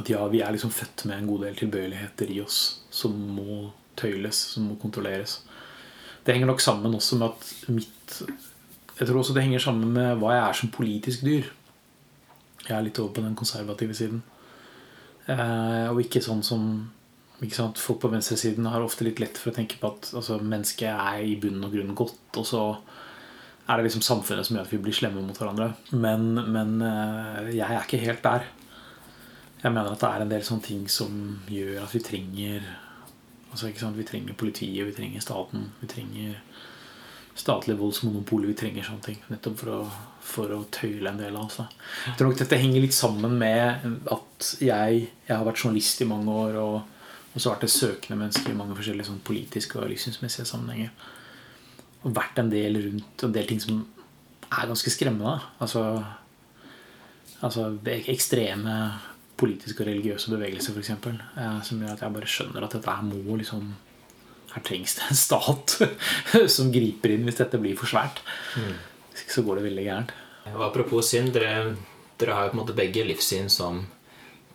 [0.00, 2.58] At ja, vi er liksom født med en god del tilbøyeligheter i oss
[2.90, 3.68] som må
[4.00, 5.38] tøyles, som må kontrolleres.
[6.24, 8.16] Det henger nok sammen også med at mitt
[8.96, 11.52] Jeg tror også det henger sammen med hva jeg er som politisk dyr.
[12.64, 14.22] Jeg er litt over på den konservative siden.
[15.26, 16.68] Eh, og ikke sånn som
[17.42, 17.80] ikke sant?
[17.82, 21.24] Folk på venstresiden har ofte litt lett for å tenke på at altså, mennesket er
[21.26, 22.62] i bunn og grunn godt, og så
[23.66, 25.72] er det liksom samfunnet som gjør at vi blir slemme mot hverandre.
[25.92, 28.46] Men, men eh, jeg er ikke helt der.
[29.62, 31.12] Jeg mener at det er en del sånne ting som
[31.50, 32.66] gjør at vi trenger
[33.50, 33.96] altså ikke sant?
[33.98, 36.40] Vi trenger politiet, vi trenger staten, vi trenger
[37.36, 39.80] statlige voldsmonopol, Vi trenger sånne ting nettopp for å,
[40.24, 41.58] for å tøyle en del av oss.
[42.06, 46.08] Jeg tror nok dette henger litt sammen med at jeg, jeg har vært journalist i
[46.08, 46.76] mange år, og,
[47.34, 50.94] og så vært et søkende menneske i mange forskjellige sånn politiske og livssynsmessige sammenhenger.
[52.06, 53.84] Og vært en del rundt en del ting som
[54.46, 55.36] er ganske skremmende.
[55.60, 55.84] Altså,
[57.44, 58.76] altså ekstreme
[59.36, 60.92] politiske og religiøse bevegelser, f.eks.
[61.36, 63.74] Eh, som gjør at jeg bare skjønner at dette her må liksom
[64.56, 65.76] Her trengs det en stat
[66.56, 68.22] som griper inn hvis dette blir for svært.
[68.56, 70.14] Ikke så går det veldig gærent.
[70.54, 71.74] Og apropos synd, dere,
[72.16, 73.84] dere har jo på en måte begge livssyn som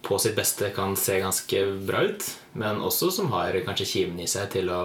[0.02, 2.26] på sitt beste kan se ganske bra ut,
[2.58, 4.82] men også som har kanskje kimen i seg til å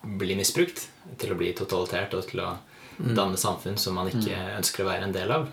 [0.00, 0.86] bli misbrukt.
[1.20, 2.54] Til å bli totalitært og til å
[2.98, 5.46] danne samfunn som man ikke ønsker å være en del av.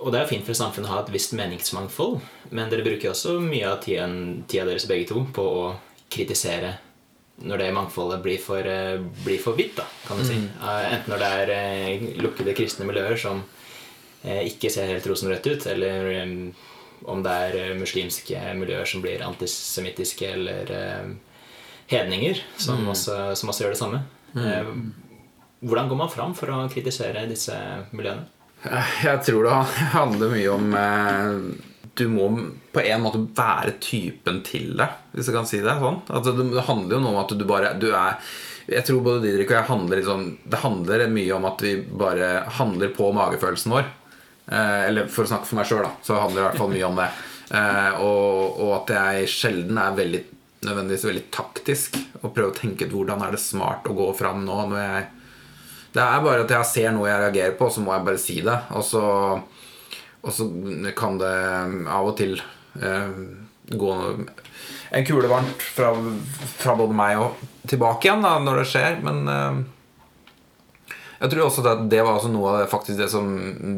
[0.00, 2.20] Og det er fint for samfunnet å ha et visst meningsmangfold,
[2.54, 5.66] men dere bruker også mye av tiden, tida deres begge to på å
[6.12, 6.76] kritisere
[7.44, 10.38] når det mangfoldet blir for, eh, blir for vidt, da, kan du si.
[10.40, 10.48] Mm.
[10.92, 13.42] Enten når det er eh, lukkede kristne miljøer som
[14.24, 16.34] eh, ikke ser helt rosenrødt ut, eller eh,
[17.04, 21.10] om det er eh, muslimske miljøer som blir antisemittiske, eller eh,
[21.92, 24.04] hedninger som, også, som også gjør det samme.
[24.36, 24.92] Mm.
[25.64, 27.54] hvordan går man fram for å kritisere disse
[27.96, 28.26] miljøene?
[29.00, 29.54] Jeg tror det
[29.94, 31.30] handler mye om eh,
[31.96, 32.26] Du må
[32.74, 36.02] på en måte være typen til det, hvis jeg kan si det sånn.
[36.12, 38.18] Altså, det handler jo noe om at du bare du er
[38.66, 42.30] Jeg tror både Didrik og jeg handler sånn Det handler mye om at vi bare
[42.58, 43.90] handler på magefølelsen vår.
[44.46, 46.74] Eh, eller for å snakke for meg sjøl, da, så handler det i hvert fall
[46.74, 47.10] mye om det.
[47.56, 50.24] Eh, og, og at jeg sjelden er veldig
[50.66, 54.42] nødvendigvis veldig taktisk og prøver å tenke ut hvordan er det smart å gå fram
[54.46, 54.64] nå.
[54.72, 55.04] når jeg
[55.96, 58.34] det er bare at jeg ser noe jeg reagerer på, så må jeg bare si
[58.44, 58.56] det.
[58.76, 59.02] Og så,
[60.26, 60.46] og så
[60.98, 61.34] kan det
[61.86, 62.34] av og til
[62.82, 63.18] eh,
[63.70, 63.92] gå
[64.90, 65.92] en kule varmt fra,
[66.58, 69.00] fra både meg og tilbake igjen da, når det skjer.
[69.06, 69.58] Men eh,
[71.22, 73.32] jeg tror også at det var også noe av det, faktisk det som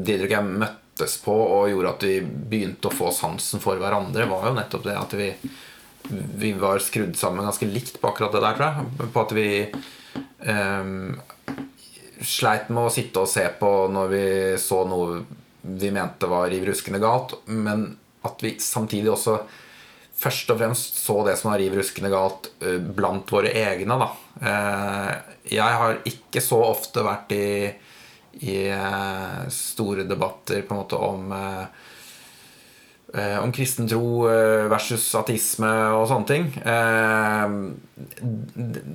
[0.05, 4.29] Didrik og jeg møttes på og gjorde at vi begynte å få sansen for hverandre,
[4.31, 5.31] var jo nettopp det at vi,
[6.09, 9.11] vi var skrudd sammen ganske likt på akkurat det der, tror jeg.
[9.15, 9.49] På at vi
[10.53, 10.95] eh,
[12.25, 14.25] sleit med å sitte og se på når vi
[14.63, 15.23] så noe
[15.63, 19.39] vi mente var riv ruskende galt, men at vi samtidig også
[20.19, 23.99] først og fremst så det som var riv ruskende galt eh, blant våre egne.
[24.01, 24.09] Da.
[24.43, 25.13] Eh,
[25.55, 27.71] Jeg har ikke så ofte vært i,
[28.43, 31.33] i eh, store debatter på en måte om
[33.09, 34.27] om kristen tro
[34.69, 36.43] versus ateisme og sånne ting.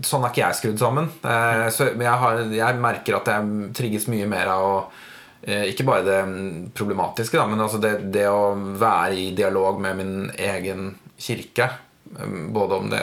[0.06, 1.08] Sånn er ikke jeg skrudd sammen.
[1.74, 4.76] Så jeg, har, jeg merker at jeg trigges mye mer av å
[5.44, 6.20] Ikke bare det
[6.78, 11.70] problematiske, da, men altså det, det å være i dialog med min egen kirke.
[12.20, 13.02] eh, Både om det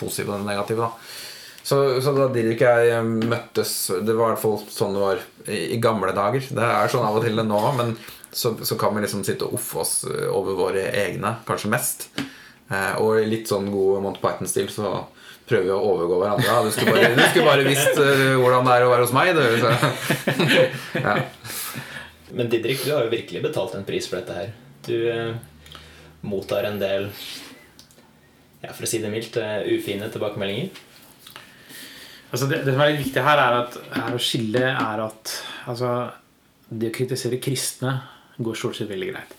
[0.00, 0.88] positive og det negative.
[0.88, 0.92] da
[1.68, 5.18] så, så da Didrik og jeg møttes Det var i hvert fall sånn det var
[5.44, 6.40] i, i gamle dager.
[6.40, 7.92] Det er sånn av og til det nå, men
[8.32, 12.06] så, så kan vi liksom sitte og offe oss eh, over våre egne, kanskje mest.
[12.68, 14.94] Eh, og i litt sånn god Monty Python-stil så
[15.48, 16.46] prøver vi å overgå hverandre.
[16.48, 19.14] Ja, du skulle bare, du skulle bare visst eh, hvordan det er å være hos
[19.16, 19.34] meg.
[19.36, 19.44] Du.
[19.62, 19.70] Så.
[21.08, 21.18] Ja.
[22.28, 24.50] Men Didrik, du har jo virkelig betalt en pris for dette her.
[24.84, 25.32] Du eh,
[26.28, 27.08] mottar en del,
[28.60, 30.84] ja, for å si det mildt, eh, ufine tilbakemeldinger.
[32.28, 35.32] Altså det, det som er litt viktig her, er, at, er å skille er at
[35.70, 35.92] altså,
[36.68, 37.94] det å kritisere kristne
[38.36, 39.32] går stort sett veldig greit.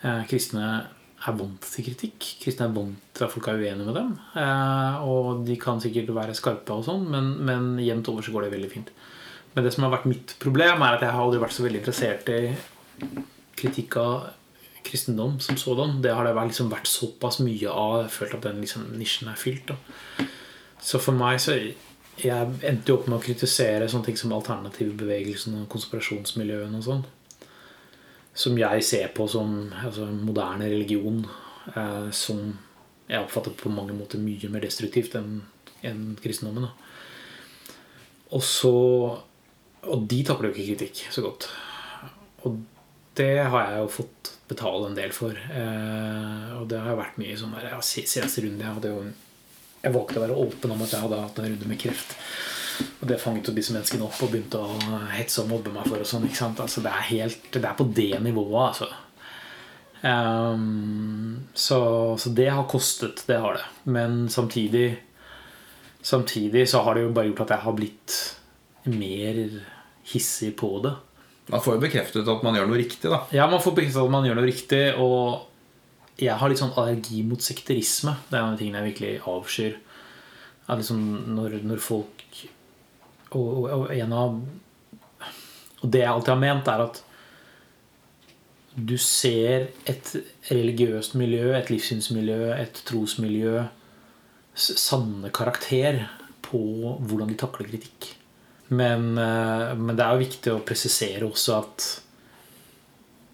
[0.00, 0.70] Eh, kristne
[1.20, 2.26] er vant til kritikk.
[2.40, 4.12] Kristne er vant til at folk er uenige med dem.
[4.40, 8.46] Eh, og de kan sikkert være skarpe, og sånn, men, men jevnt over så går
[8.46, 8.92] det veldig fint.
[9.54, 11.82] Men det som har vært mitt problem, er at jeg har aldri vært så veldig
[11.82, 12.42] interessert i
[13.60, 14.30] kritikk av
[14.86, 15.98] kristendom som sådan.
[16.02, 17.96] Det har det liksom vært såpass mye av.
[17.98, 19.72] Jeg har følt at den liksom, nisjen er fylt.
[19.72, 20.26] Da.
[20.80, 21.60] Så for meg så
[22.20, 26.98] Jeg endte jo opp med å kritisere sånne ting som alternativbevegelsen og konspirasjonsmiljøene og sånn.
[28.34, 31.24] Som jeg ser på som altså, moderne religion.
[31.74, 32.58] Eh, som
[33.10, 35.40] jeg oppfatter på mange måter mye mer destruktivt enn
[35.86, 36.68] enn kristendommen.
[36.68, 37.74] Da.
[38.36, 38.74] Og så
[39.80, 41.46] Og de takler jo ikke kritikk så godt.
[42.44, 42.58] Og
[43.16, 45.32] det har jeg jo fått betale en del for.
[45.32, 48.98] Eh, og det har vært mye sånn der ja, Seneste runde jeg hadde jo
[49.80, 52.12] Jeg valgte å være åpen om at jeg hadde hatt en runde med kreft.
[53.00, 56.00] Og det fanget jo disse menneskene opp og begynte å hetse og mobbe meg for.
[56.00, 56.62] og sånn, ikke sant?
[56.62, 58.90] Altså, det, er helt, det er på det nivået, altså.
[60.00, 61.80] Um, så,
[62.16, 63.24] så det har kostet.
[63.28, 63.66] Det har det.
[63.84, 64.88] Men samtidig
[66.02, 68.14] Samtidig så har det jo bare gjort at jeg har blitt
[68.88, 69.40] mer
[70.08, 70.94] hissig på det.
[71.50, 73.18] Man får jo bekreftet at man gjør noe riktig, da.
[73.34, 75.50] Ja, man får bekreftet at man gjør noe riktig, og
[76.20, 78.14] jeg har litt sånn allergi mot sekterisme.
[78.28, 79.76] Det er en av de tingene jeg virkelig avskyr.
[80.70, 82.24] Liksom når, når folk
[83.36, 84.40] og, og, en av
[85.80, 86.98] Og det jeg alltid har ment, er at
[88.76, 90.10] du ser et
[90.50, 93.64] religiøst miljø, et livssynsmiljø, et trosmiljø
[94.60, 96.02] sanne karakter
[96.44, 96.60] på
[97.00, 98.10] hvordan de takler kritikk.
[98.70, 101.88] Men, eh, men det er jo viktig å presisere også at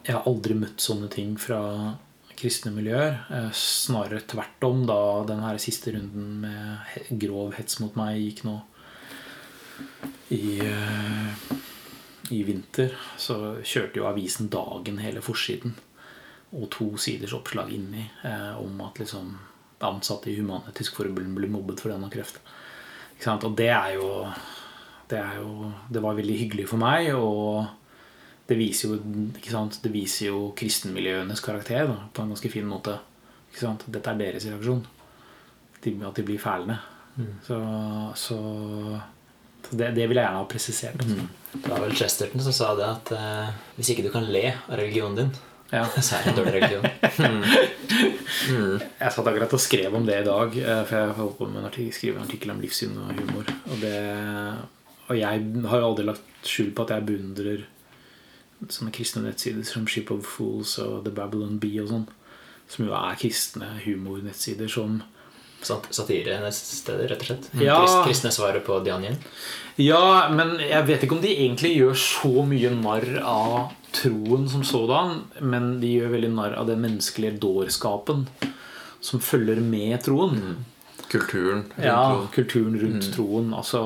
[0.06, 1.60] jeg har aldri møtt sånne ting fra
[2.38, 3.18] kristne miljøer.
[3.32, 8.60] Eh, snarere tvert om, da den siste runden med grov hets mot meg gikk nå
[10.34, 11.56] i, eh,
[12.34, 15.76] i vinter, så kjørte jo avisen Dagen hele forsiden
[16.56, 19.34] og to siders oppslag inni eh, om at liksom
[19.86, 22.38] ansatte i Human-Etisk Forbund blir mobbet for denne kreft.
[23.14, 23.44] Ikke sant?
[23.44, 24.08] Og det er jo
[25.10, 27.66] det, er jo det var veldig hyggelig for meg, og
[28.48, 29.00] det viser jo,
[29.36, 29.80] ikke sant?
[29.82, 32.96] Det viser jo kristenmiljøenes karakter da, på en ganske fin måte.
[33.50, 33.86] Ikke sant?
[33.90, 34.84] Dette er deres reaksjon.
[35.84, 36.80] De, at de blir fælende.
[37.16, 37.36] Mm.
[37.46, 37.58] så,
[38.20, 38.36] så
[39.70, 41.04] det, det vil jeg gjerne ha presisert.
[41.06, 41.26] Mm.
[41.56, 44.76] Det var vel Chesterton som sa det at uh, hvis ikke du kan le av
[44.78, 45.36] religionen din,
[45.72, 45.86] Ja.
[46.02, 46.84] så er det en dårlig religion.
[48.46, 51.60] Jeg satt akkurat og skrev om det i dag, eh, for jeg holdt på med
[51.62, 53.50] en artikkel, skrive en artikkel om livssyn og humor.
[53.64, 53.96] Og, det,
[55.08, 57.64] og jeg har aldri lagt skjul på at jeg beundrer
[58.72, 62.06] sånne kristne nettsider som Ship of Fools og The Babylon Bee og sånn.
[62.70, 65.00] Som jo er kristne humornettsider som
[65.62, 67.48] Sat Satirenesteder, rett og slett.
[67.62, 67.78] Ja.
[68.06, 69.16] Kristne svaret på Onion.
[69.80, 74.62] Ja, men jeg vet ikke om de egentlig gjør så mye narr av troen som
[74.64, 78.26] sådan, men de gjør veldig narr av den menneskelige dårskapen
[79.00, 80.64] som følger med troen.
[81.06, 81.64] Kulturen.
[81.70, 82.28] rundt Ja, troen.
[82.34, 83.52] kulturen rundt troen.
[83.54, 83.80] Altså,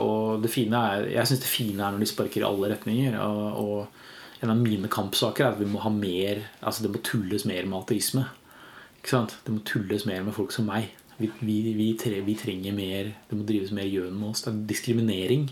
[0.00, 3.18] og det fine er Jeg syns det fine er når de sparker i alle retninger.
[3.20, 7.02] Og, og en av mine kampsaker er at vi må ha mer Altså det må
[7.04, 8.24] tulles mer med ateisme.
[9.02, 10.90] Det må tulles mer med folk som meg.
[11.20, 14.40] Vi, vi, vi, tre, vi trenger mer Det må drives mer gjøn med oss.
[14.44, 15.48] Det er diskriminering.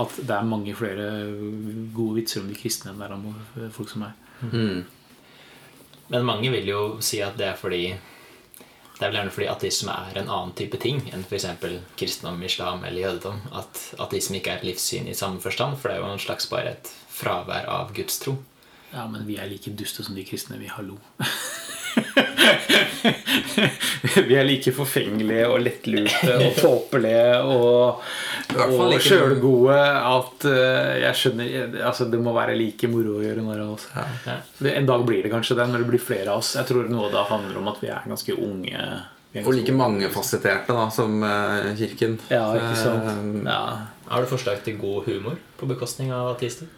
[0.00, 1.08] At det er mange flere
[1.92, 3.26] gode vitser om de kristne enn det er om
[3.74, 4.12] folk som meg.
[6.08, 7.94] Men mange vil jo si at det er fordi
[8.94, 11.48] Det er vel gjerne fordi ateisme er en annen type ting enn f.eks.
[11.98, 13.40] kristendom, islam eller jødedom.
[13.52, 16.46] At ateisme ikke er et livssyn i samme forstand, for det er jo en slags
[16.46, 18.36] bare et fravær av gudstro.
[18.92, 20.60] Ja, men vi er like duste som de kristne.
[20.62, 21.00] Vi hallo.
[24.28, 28.04] vi er like forfengelige og lettlurte og tåpelige og,
[28.54, 29.78] I og sjølgode
[30.10, 33.88] at eh, jeg skjønner altså Det må være like moro å gjøre narr av oss.
[34.74, 36.54] En dag blir det kanskje det, når det blir flere av oss.
[36.58, 38.86] Jeg tror noe da handler om at vi er ganske unge.
[39.42, 42.18] Og like mangefasetterte da, som eh, kirken.
[42.30, 43.10] Ja, ikke sant.
[43.10, 43.64] Eh, Ja.
[44.04, 46.68] Har du forslag til god humor på bekostning av ateister?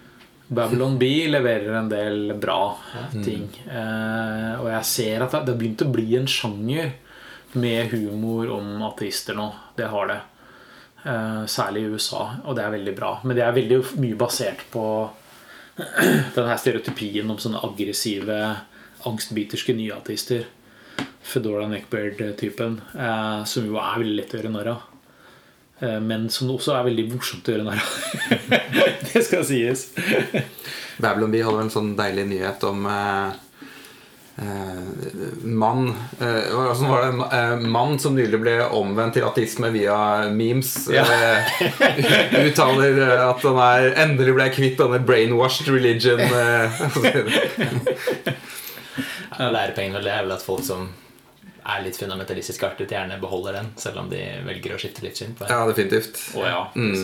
[0.49, 2.77] Babylon Bee leverer en del bra
[3.13, 3.49] ting.
[3.67, 6.93] Eh, og jeg ser at det har begynt å bli en sjanger
[7.59, 9.49] med humor om ateister nå.
[9.77, 10.21] Det har det.
[11.07, 13.13] Eh, særlig i USA, og det er veldig bra.
[13.25, 14.85] Men det er veldig mye basert på
[16.37, 18.41] den her stereotypien om sånne aggressive,
[19.07, 20.47] angstbiterske nyateister.
[21.27, 22.81] Fedora Neckbeard-typen.
[22.95, 24.93] Eh, som jo er veldig lett å gjøre narr av.
[25.81, 27.89] Eh, men som også er veldig morsomt å gjøre narr av.
[29.11, 29.91] det skal sies.
[30.97, 33.35] Babylon Bee hadde vel en sånn deilig nyhet om eh,
[34.41, 37.29] eh, mann eh, Hvordan var det?
[37.37, 39.99] Eh, mann som nylig ble omvendt til ateisme via
[40.33, 40.73] memes.
[40.89, 41.05] Ja.
[41.05, 41.45] eh,
[42.49, 46.25] uttaler at han er endelig ble kvitt denne brainwashed religion.
[46.25, 46.85] Eh.
[49.53, 50.89] Lærepengene det er vel at folk som
[51.67, 55.35] er litt fundamentalistisk artet, gjerne beholder den, selv om de velger å skifte livssyn.
[55.39, 56.21] på ja, definitivt.
[56.37, 56.95] Og ja, mm.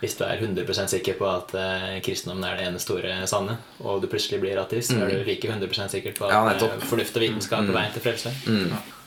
[0.00, 4.00] Hvis du er 100 sikker på at eh, kristendommen er det ene store sanne, og
[4.00, 7.18] du plutselig blir ateist, så er du like 100 sikker på at Ja, eh, fornuft
[7.18, 8.32] og vitenskap er veien til frelse.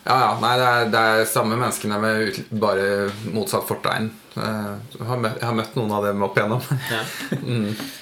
[0.04, 2.86] Ja, ja, nei, det er, det er samme menneskene med bare
[3.34, 4.12] motsatt fortegn.
[4.36, 6.72] Eh, Jeg har, møtt, jeg har møtt noen av dem opp igjennom.
[6.92, 7.04] Ja.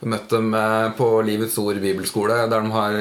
[0.00, 0.54] Jeg har møtt dem
[0.96, 2.94] på Livets Ord bibelskole, der de har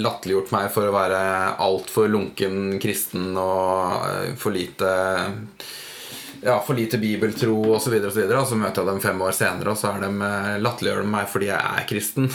[0.00, 1.20] latterliggjort meg for å være
[1.62, 4.90] altfor lunken kristen og eh, for lite
[6.42, 7.70] ja, for lite bibeltro osv.
[7.70, 8.40] Og, så videre, og, så videre.
[8.40, 11.14] og så møter jeg dem fem år senere, og så er de eh, latterliggjør de
[11.14, 12.28] meg fordi jeg er kristen.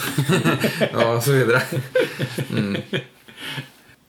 [1.04, 1.62] og så videre.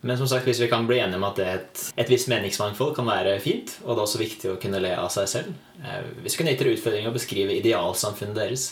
[0.01, 3.07] Men som sagt, hvis vi kan bli enige om at et, et visst meningsmangfold kan
[3.09, 6.37] være fint, og det er også viktig å kunne le av seg selv eh, Hvis
[6.37, 8.69] vi kunne gitt dere utfordringen å beskrive idealsamfunnet deres,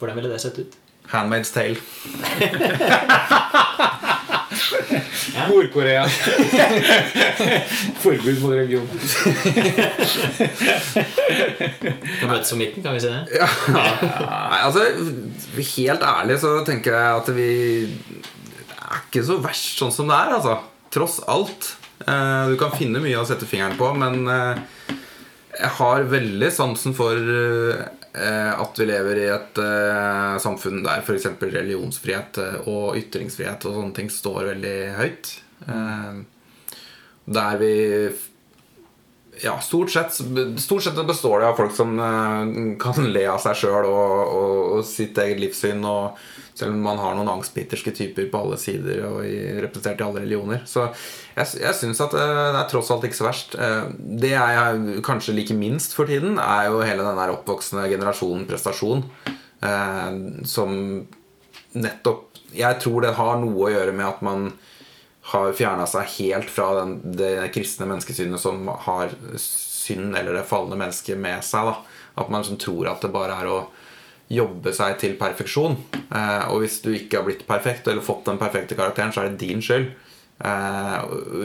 [0.00, 0.74] hvordan ville det sett ut?
[1.12, 1.78] Handmaid's Tale.
[5.48, 6.04] Nord-Korea.
[8.02, 8.86] Forbud mot religion.
[12.18, 13.22] Kan møtes på midten, kan vi si det?
[13.74, 14.84] Nei, altså
[15.58, 17.48] Helt ærlig så tenker jeg at vi
[18.88, 20.54] er ikke så verst sånn som det er, altså.
[20.94, 21.62] Tross alt.
[22.06, 24.56] Eh, Du kan finne mye å sette fingeren på, men eh,
[25.58, 27.82] jeg har veldig sansen for eh,
[28.58, 31.26] at vi lever i et eh, samfunn der f.eks.
[31.42, 35.34] religionsfrihet eh, og ytringsfrihet og sånne ting står veldig høyt.
[35.68, 36.24] Eh,
[37.28, 37.72] Der vi
[39.42, 40.16] ja, stort sett,
[40.58, 44.58] stort sett består det av folk som eh, kan le av seg sjøl og, og,
[44.78, 45.84] og sitt eget livssyn.
[45.84, 46.16] Og
[46.58, 50.24] selv om man har noen angstbiterske typer på alle sider og i, representert i alle
[50.24, 50.64] religioner.
[50.66, 50.88] Så
[51.36, 53.54] jeg, jeg syns at eh, det er tross alt ikke så verst.
[53.54, 53.92] Eh,
[54.24, 59.04] Det jeg kanskje liker minst for tiden, er jo hele den der oppvoksende generasjonen prestasjon.
[59.62, 60.10] eh,
[60.50, 60.74] Som
[61.78, 62.24] nettopp
[62.56, 64.48] Jeg tror det har noe å gjøre med at man
[65.28, 70.78] har fjerna seg helt fra den, det kristne menneskesynet som har synd eller det falne
[70.80, 71.68] mennesket med seg.
[71.68, 71.74] Da.
[72.22, 73.58] At man liksom tror at det bare er å
[74.28, 75.76] jobbe seg til perfeksjon.
[75.94, 79.32] Eh, og hvis du ikke har blitt perfekt eller fått den perfekte karakteren, så er
[79.32, 79.88] det din skyld.
[80.38, 80.98] Eh,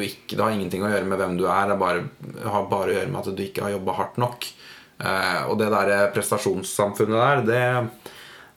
[0.04, 1.72] det har ingenting å gjøre med hvem du er.
[1.72, 2.04] Det bare,
[2.44, 4.50] har bare å gjøre med at du ikke har jobba hardt nok.
[5.00, 8.12] Eh, og det der prestasjonssamfunnet der, det,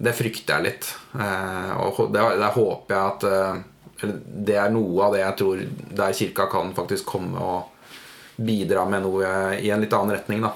[0.09, 0.93] det frykter jeg litt.
[1.15, 3.65] Og det, der håper jeg at
[3.97, 5.63] Det er noe av det jeg tror
[6.03, 7.73] der kirka kan faktisk komme og
[8.37, 10.43] bidra med noe i en litt annen retning.
[10.45, 10.53] da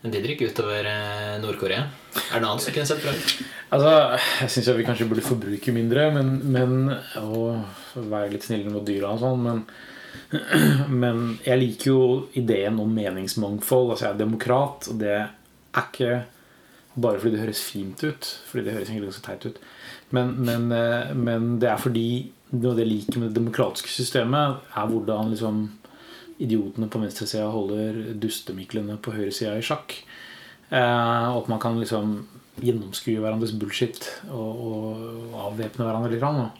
[0.00, 1.84] Men de drikker utover eh, Nord-Korea.
[2.16, 3.34] Er det noe annet som kunne sett bra ut?
[3.76, 3.92] Altså,
[4.40, 6.76] Jeg syns vi kanskje burde forbruke mindre men, men,
[7.20, 9.44] og være litt snillere mot dyra og sånn.
[9.44, 9.62] Men,
[11.04, 12.02] men jeg liker jo
[12.40, 13.92] ideen om meningsmangfold.
[13.92, 16.22] Altså, jeg er demokrat, og det er ikke
[17.00, 18.30] bare fordi det høres fint ut.
[18.48, 19.60] Fordi det høres egentlig ganske teit ut.
[20.16, 22.08] Men, men, eh, men det er fordi
[22.56, 25.60] noe av det jeg liker med det demokratiske systemet, er hvordan liksom
[26.40, 29.96] idiotene på venstresida holder dustemiklene på høyresida i sjakk.
[30.70, 32.20] Eh, og at man kan liksom
[32.60, 36.24] gjennomskue hverandres bullshit og, og avvæpne hverandre litt.
[36.24, 36.50] da.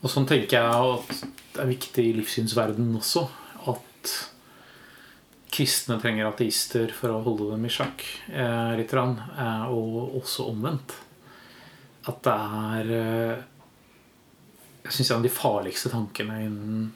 [0.00, 1.14] Og sånn tenker jeg at
[1.54, 3.26] det er viktig i livssynsverdenen også.
[3.70, 4.14] At
[5.50, 8.94] kristne trenger ateister for å holde dem i sjakk eh, litt.
[8.94, 10.94] eh, og også omvendt.
[12.08, 13.46] At det er eh,
[14.86, 16.86] Jeg syns en av de farligste tankene innen,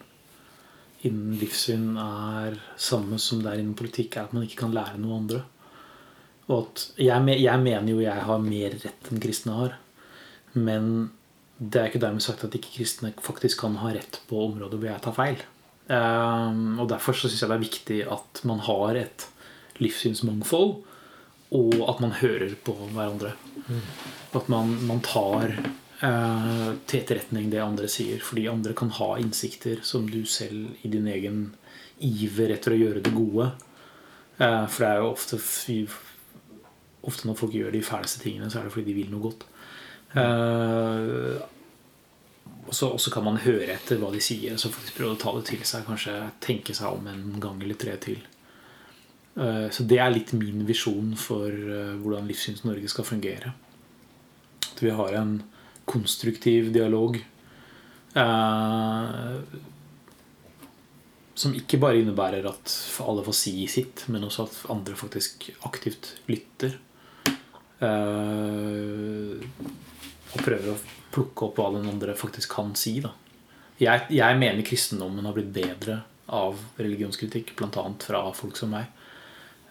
[1.04, 5.00] innen livssyn er samme som det er innen politikk, er at man ikke kan lære
[5.00, 5.42] noe andre.
[6.48, 9.76] Og at jeg, jeg mener jo jeg har mer rett enn kristne har.
[10.54, 11.10] Men
[11.58, 14.90] det er ikke dermed sagt at ikke kristne faktisk kan ha rett på områder hvor
[14.90, 15.44] jeg tar feil.
[15.92, 19.28] Ehm, og Derfor så syns jeg det er viktig at man har et
[19.82, 20.76] livssynsmangfold,
[21.54, 23.34] og at man hører på hverandre.
[24.34, 25.54] At man, man tar
[26.04, 28.20] til etterretning det andre sier.
[28.24, 31.38] Fordi andre kan ha innsikter som du selv i din egen
[32.04, 33.52] iver etter å gjøre det gode.
[34.38, 35.40] Eh, for det er jo ofte
[37.04, 39.42] Ofte når folk gjør de fæleste tingene, så er det fordi de vil noe godt.
[40.16, 41.42] Eh,
[42.64, 45.34] og så kan man høre etter hva de sier, og så faktisk prøve å ta
[45.36, 45.84] det til seg.
[45.84, 48.22] Kanskje tenke seg om en gang eller tre til.
[49.36, 53.52] Eh, Så det er litt min visjon for eh, hvordan Livssyns Norge skal fungere.
[54.72, 55.42] At vi har en
[55.84, 57.18] konstruktiv dialog.
[58.14, 59.38] eh,
[61.34, 66.12] Som ikke bare innebærer at alle får si sitt, men også at andre faktisk aktivt
[66.30, 66.76] lytter.
[67.82, 69.42] Eh,
[70.34, 70.78] og prøver å
[71.14, 73.00] plukke opp hva den andre faktisk kan si.
[73.78, 76.02] Jeg, jeg mener kristendommen har blitt bedre
[76.34, 77.84] av religionskritikk, bl.a.
[78.00, 78.86] fra folk som meg.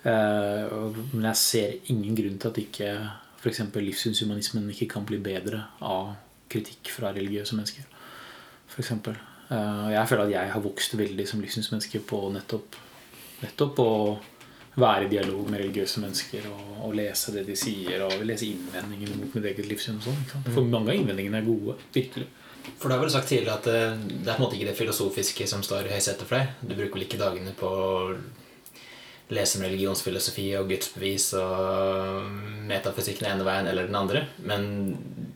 [0.04, 0.68] Eh,
[1.14, 2.90] men jeg ser ingen grunn til at ikke
[3.44, 3.60] f.eks.
[3.76, 6.16] livssynshumanismen ikke kan bli bedre av
[6.52, 7.88] kritikk fra religiøse mennesker.
[8.72, 9.18] For eksempel.
[9.50, 12.78] Eh, jeg føler at jeg har vokst veldig som livssynsmenneske på nettopp,
[13.44, 13.92] nettopp å
[14.80, 19.20] være i dialog med religiøse mennesker og, og lese det de sier, og lese innvendingene
[19.20, 20.00] mot mitt eget livssyn.
[20.00, 20.48] og sånn.
[20.48, 21.78] For mange av innvendingene er gode.
[21.94, 22.30] Virkelig.
[22.80, 23.82] For du har vel sagt tidligere at det,
[24.24, 26.56] det er på en måte ikke det filosofiske som står i høysetet for deg.
[26.64, 27.90] Du bruker vel ikke dagene på å
[29.34, 32.30] lese om religionsfilosofi og gudsbevis og
[32.70, 34.70] metafysikk den ene veien eller den andre, men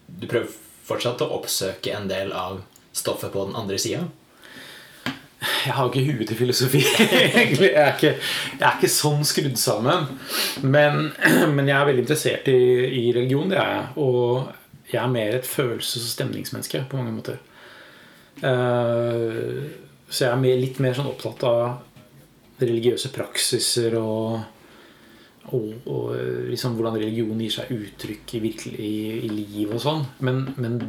[0.07, 0.53] du prøver
[0.87, 2.61] fortsatt å oppsøke en del av
[2.95, 4.05] stoffet på den andre sida.
[5.37, 6.79] Jeg har ikke huet til filosofi,
[7.41, 7.69] egentlig.
[7.69, 8.13] Jeg er ikke,
[8.57, 10.07] jeg er ikke sånn skrudd sammen.
[10.63, 11.11] Men,
[11.55, 13.89] men jeg er veldig interessert i, i religion, det er jeg.
[14.01, 17.43] Og jeg er mer et følelses- og stemningsmenneske på mange måter.
[18.37, 19.67] Uh,
[20.07, 21.61] så jeg er mer, litt mer sånn opptatt av
[22.57, 24.39] religiøse praksiser og,
[25.53, 26.13] og, og
[26.49, 28.95] liksom hvordan religion gir seg uttrykk i, virkelig, i,
[29.27, 30.05] i liv og sånn.
[30.25, 30.79] Men, men,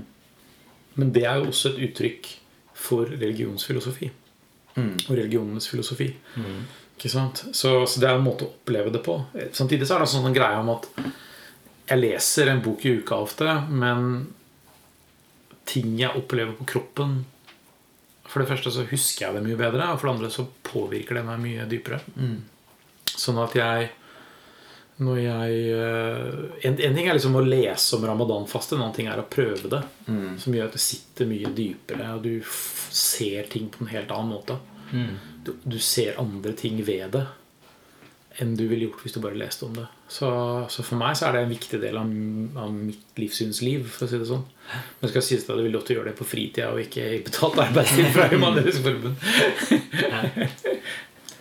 [0.97, 2.33] men det er jo også et uttrykk
[2.79, 4.11] for religionsfilosofi
[4.79, 6.07] og religionenes filosofi.
[6.95, 7.45] Ikke sant?
[7.51, 9.17] Så, så det er en måte å oppleve det på.
[9.55, 10.87] Samtidig så er det sånn en greie om at
[11.89, 14.29] jeg leser en bok i uka ofte, men
[15.69, 17.21] ting jeg opplever på kroppen
[18.29, 21.17] For det første så husker jeg det mye bedre, og for det andre så påvirker
[21.17, 22.03] det meg mye dypere.
[23.19, 23.89] Sånn at jeg
[24.99, 29.07] når jeg eh, en, en ting er liksom å lese om ramadanfaste, en annen ting
[29.07, 29.79] er å prøve det.
[30.43, 32.33] Som gjør at det sitter mye dypere, og du
[32.91, 34.57] ser ting på en helt annen måte.
[35.47, 37.27] Du, du ser andre ting ved det.
[38.43, 39.87] enn du ville gjort hvis du bare leste om det.
[40.09, 40.29] Så,
[40.73, 42.13] så for meg så er det en viktig del av,
[42.65, 44.47] av mitt livssynsliv, for å si det sånn.
[45.01, 47.05] Men skal sies at det er veldig godt å gjøre det på fritida og ikke
[47.19, 49.21] i betalt arbeidstid fra Humanitisk Forbund.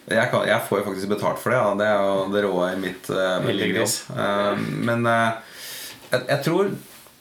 [0.07, 1.57] Jeg, kan, jeg får jo faktisk betalt for det.
[1.59, 1.71] Ja.
[1.75, 5.35] Det er jo det råe i mitt uh, uh, men uh,
[6.07, 6.69] jeg, jeg tror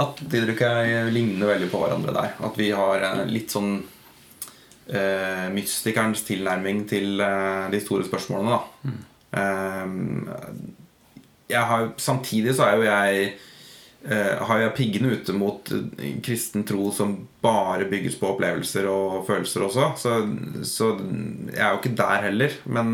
[0.04, 2.36] at Didrik og jeg ligner veldig på hverandre der.
[2.46, 3.80] At vi har uh, litt sånn
[4.86, 8.60] mystikerens tilnærming til de store spørsmålene, da.
[8.86, 10.76] mm.
[11.54, 13.38] Har, samtidig så er jo jeg
[14.08, 19.26] eh, har jeg piggene ute mot eh, kristen tro som bare bygges på opplevelser og
[19.28, 19.84] følelser også.
[20.00, 20.10] Så,
[20.66, 20.86] så
[21.52, 22.50] jeg er jo ikke der heller.
[22.64, 22.86] Men,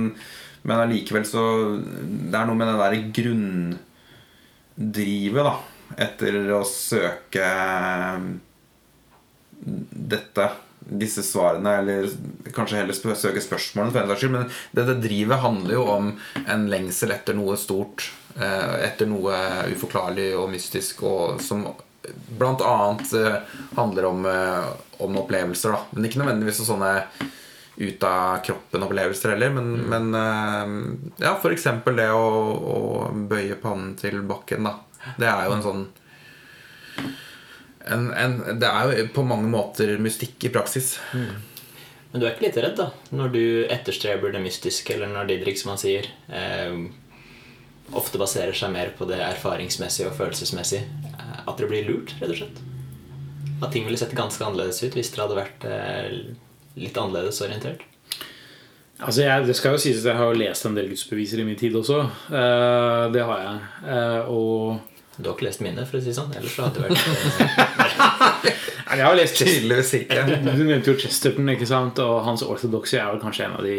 [0.62, 1.42] men allikevel så
[1.80, 3.78] Det er noe med det der grunndrivet,
[5.48, 5.54] da.
[6.06, 8.20] Etter å søke eh,
[9.62, 10.46] dette
[10.86, 12.08] disse svarene, eller
[12.52, 13.92] kanskje heller spør- søke spørsmålene.
[13.92, 18.10] for en saks skyld, Men dette drivet handler jo om en lengsel etter noe stort.
[18.40, 19.32] eh, Etter noe
[19.74, 21.66] uforklarlig og mystisk, og som
[22.38, 23.40] blant annet eh,
[23.76, 25.70] handler om, eh, om opplevelser.
[25.72, 27.04] da Men ikke nødvendigvis sånne
[27.78, 29.50] ut av kroppen-opplevelser heller.
[29.50, 31.64] Men, men eh, ja, f.eks.
[31.84, 32.26] det å,
[32.74, 32.78] å
[33.28, 34.64] bøye pannen til bakken.
[34.64, 34.74] da
[35.18, 35.86] Det er jo en sånn
[37.86, 40.94] en, en, det er jo på mange måter mystikk i praksis.
[41.12, 45.58] Men du er ikke litt redd da når du etterstreber det mystiske, eller når Didrik,
[45.58, 46.76] som han sier, eh,
[47.96, 50.84] ofte baserer seg mer på det erfaringsmessige og følelsesmessige?
[51.12, 52.60] Eh, at dere blir lurt, rett og slett?
[53.62, 56.20] At ting ville sett ganske annerledes ut hvis dere hadde vært eh,
[56.82, 57.86] litt annerledes orientert?
[59.02, 61.58] Altså jeg, det skal jo sies at jeg har lest en del gudsbeviser i min
[61.58, 62.04] tid også.
[62.28, 63.68] Eh, det har jeg.
[63.88, 66.32] Eh, og Du har ikke lest mine, for å si det sånn?
[66.38, 70.22] Ellers hadde det vært eh, Nei, Jeg har lest Chester- Tydeligvis ikke.
[70.56, 72.00] Du nevnte jo Chesterton, ikke sant?
[72.04, 73.76] og hans orthodoxy er vel kanskje en av de,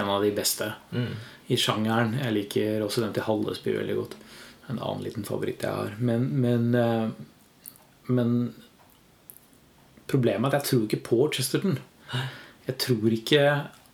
[0.00, 0.70] en av de beste
[1.50, 2.14] i sjangeren.
[2.22, 4.16] Jeg liker også den til Hallesby veldig godt.
[4.70, 5.94] En annen liten favoritt jeg har.
[5.98, 7.08] Men, men, eh,
[8.14, 8.34] men
[10.10, 11.78] problemet er at jeg tror ikke på Chesterton.
[12.68, 13.44] Jeg tror ikke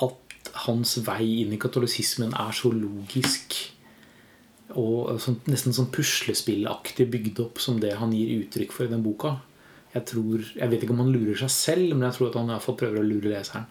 [0.07, 3.57] at hans vei inn i katolisismen er så logisk
[4.75, 9.05] og sånn, nesten sånn puslespillaktig bygd opp som det han gir uttrykk for i den
[9.05, 9.37] boka.
[9.95, 12.51] Jeg, tror, jeg vet ikke om han lurer seg selv, men jeg tror at han
[12.51, 13.69] i hvert fall prøver å lure leseren.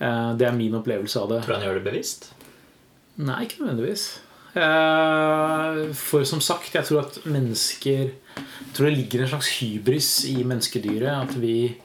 [0.00, 1.38] Eh, Det er min opplevelse av det.
[1.46, 2.30] Tror han gjør det bevisst?
[3.20, 4.04] Nei, ikke nødvendigvis.
[4.58, 10.10] Eh, For som sagt, jeg tror at mennesker Jeg tror det ligger en slags hybris
[10.30, 11.28] i menneskedyret.
[11.30, 11.76] At vi,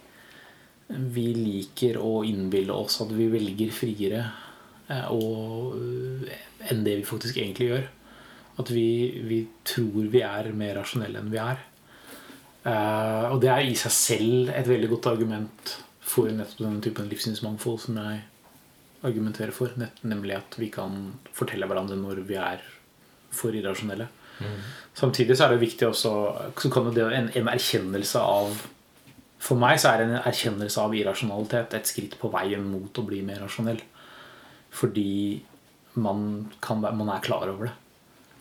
[0.89, 4.25] vi liker å innbille oss at vi velger friere
[4.89, 5.77] eh, og,
[6.69, 7.87] enn det vi faktisk egentlig gjør.
[8.61, 8.87] At vi,
[9.27, 11.63] vi tror vi er mer rasjonelle enn vi er.
[12.65, 15.75] Uh, og det er i seg selv et veldig godt argument
[16.05, 18.23] for nettopp den typen livssynsmangfold som jeg
[19.05, 19.73] argumenterer for.
[20.05, 22.63] Nemlig at vi kan fortelle hverandre når vi er
[23.35, 24.07] for irrasjonelle.
[24.95, 26.09] Samtidig så er det viktig også
[26.59, 28.49] Så kan det en, en erkjennelse av
[29.39, 33.21] For meg så er en erkjennelse av irrasjonalitet et skritt på veien mot å bli
[33.23, 33.79] mer rasjonell.
[34.75, 35.43] Fordi
[36.01, 37.75] man, kan, man er klar over det.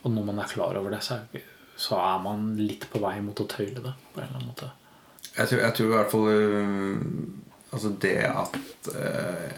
[0.05, 1.19] Og når man er klar over det, så
[1.75, 3.93] så er man litt på vei mot å tøyle det.
[4.13, 4.71] på en eller annen måte.
[5.35, 7.01] Jeg tror, jeg tror i hvert fall øh,
[7.75, 8.53] Altså det at
[8.95, 9.57] øh,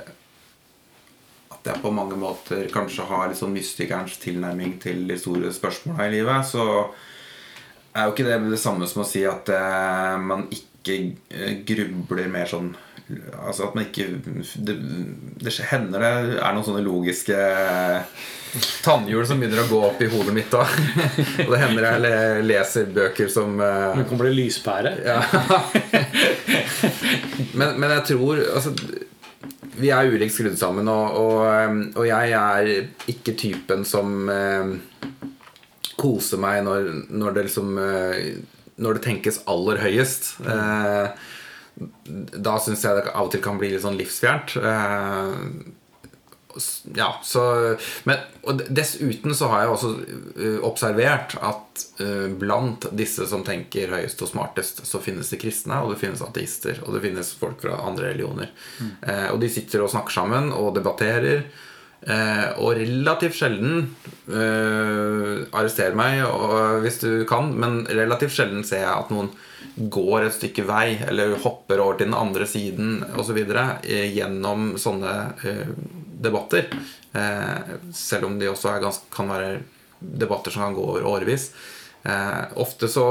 [1.53, 6.07] At jeg på mange måter kanskje har litt sånn mystikerens tilnærming til de store spørsmåla
[6.07, 6.65] i livet, så
[7.93, 10.97] er jo ikke det det samme som å si at øh, man ikke
[11.33, 12.71] øh, grubler mer sånn
[13.39, 14.05] Altså at man ikke
[14.67, 14.73] Det,
[15.39, 16.09] det hender det
[16.43, 17.37] er noen sånne logiske
[18.83, 20.63] tannhjul som begynner å gå opp i hodet mitt da.
[21.45, 23.63] Og det hender jeg le- leser bøker som Du
[24.01, 24.91] kan kommer det lyspære?
[25.07, 25.17] ja.
[27.57, 28.73] men, men jeg tror altså,
[29.77, 32.71] Vi er ulikt skrudd sammen, og, og, um, og jeg er
[33.13, 34.71] ikke typen som eh,
[35.99, 38.31] koser meg når, når det liksom eh,
[38.81, 40.31] Når det tenkes aller høyest.
[40.45, 41.07] Eh,
[41.77, 44.55] da syns jeg det av og til kan bli litt sånn livsfjernt.
[44.61, 45.75] Eh,
[46.97, 47.41] ja, så
[48.03, 48.17] men,
[48.73, 49.91] dessuten så har jeg også
[50.65, 55.93] observert at ø, blant disse som tenker høyest og smartest, så finnes det kristne, og
[55.93, 58.49] det finnes ateister, og det finnes folk fra andre religioner.
[58.81, 61.45] Eh, og de sitter og snakker sammen og debatterer.
[62.07, 63.87] Eh, og relativt sjelden
[64.29, 69.31] eh, Arrester meg og, hvis du kan, men relativt sjelden ser jeg at noen
[69.77, 73.37] går et stykke vei eller hopper over til den andre siden osv.
[73.37, 75.15] Eh, gjennom sånne
[75.45, 75.65] eh,
[76.25, 76.71] debatter.
[77.13, 79.59] Eh, selv om de også ganske, kan være
[79.99, 81.51] debatter som kan gå over årevis.
[82.55, 83.03] Ofte så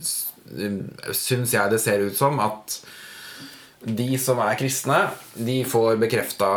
[0.00, 2.78] syns jeg det ser ut som at
[3.80, 4.96] de som er kristne,
[5.34, 6.48] de får bekrefta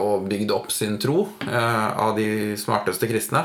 [0.00, 3.42] og bygd opp sin tro eh, av de smarteste kristne.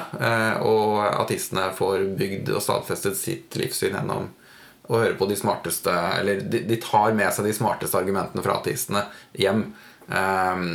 [0.63, 4.29] Og ateistene får bygd og stadfestet sitt livssyn gjennom
[4.87, 8.59] å høre på de smarteste Eller de, de tar med seg de smarteste argumentene fra
[8.59, 9.05] ateistene
[9.41, 9.67] hjem.
[10.05, 10.65] Um,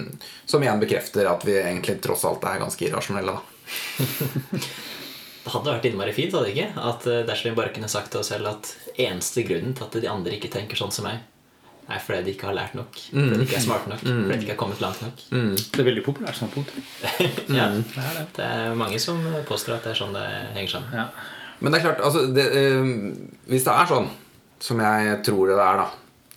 [0.51, 3.37] som igjen bekrefter at vi egentlig tross alt er ganske irrasjonelle.
[3.37, 3.41] da
[5.41, 6.83] Det hadde vært innmari fint, hadde det ikke?
[6.91, 8.69] At eh, dersom vi bare kunne sagt til oss selv at
[9.01, 11.23] eneste grunnen til at de andre ikke tenker sånn som meg,
[11.91, 14.45] er fordi de ikke har lært nok, fordi de ikke er smarte nok, fordi de
[14.45, 15.25] ikke har kommet langt nok.
[15.33, 16.71] Det er veldig populært standpunkt.
[17.57, 18.27] Ja, Det er det.
[18.37, 20.27] det er mange som påstår at det er sånn det
[20.59, 20.93] henger sammen.
[21.01, 21.09] Ja.
[21.61, 22.93] Men det er klart, altså det, eh,
[23.51, 24.09] Hvis det er sånn,
[24.61, 25.89] som jeg tror det er, da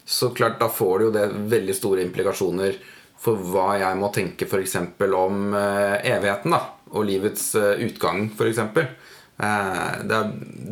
[0.06, 2.78] så klart da får det jo det veldig store implikasjoner
[3.24, 4.76] for hva jeg må tenke f.eks.
[5.16, 6.52] om eh, evigheten.
[6.52, 6.62] da
[6.94, 8.60] Og livets eh, utgang, f.eks.
[8.60, 10.20] Eh, det,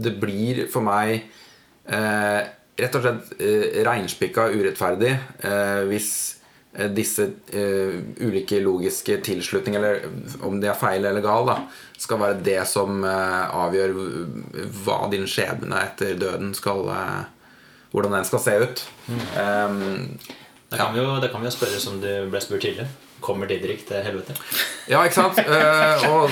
[0.04, 1.22] det blir for meg
[1.88, 2.42] eh,
[2.82, 6.12] rett og slett eh, reinspikka urettferdig eh, hvis
[6.96, 11.58] disse uh, ulike logiske tilslutninger, eller om de er feil eller gal, da,
[12.00, 13.98] skal være det som uh, avgjør
[14.86, 17.22] hva din skjebne etter døden skal uh,
[17.92, 18.82] Hvordan den skal se ut.
[19.36, 20.16] Um,
[20.72, 22.88] Da kan, vi jo, da kan vi jo spørre som du ble spurt tidligere.
[23.22, 24.34] Kommer Didrik til helvete?
[24.90, 25.38] ja, ikke sant?
[25.46, 26.30] Uh, og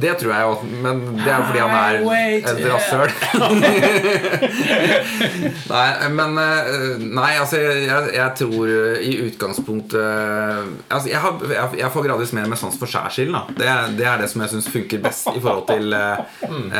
[0.00, 0.54] det tror jeg jo,
[0.84, 3.10] men det er fordi han er Wait, et rasshøl.
[5.74, 6.64] nei, men eh,
[7.04, 12.32] Nei, altså, jeg, jeg tror eh, i utgangspunktet altså, jeg, har, jeg, jeg får gradvis
[12.36, 13.54] mer med sans for skjærsilden.
[13.58, 13.66] Det,
[13.98, 15.98] det er det som jeg syns funker best i forhold til uh,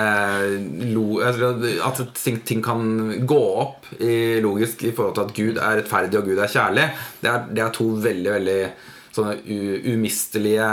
[0.00, 0.44] eh,
[0.94, 1.46] lo, altså,
[1.84, 2.80] At ting, ting kan
[3.26, 6.86] gå opp i, logisk i forhold til at Gud er rettferdig og Gud er kjærlig.
[7.20, 8.60] Det er, det er to veldig, veldig
[9.14, 9.38] sånne
[9.94, 10.68] umistelige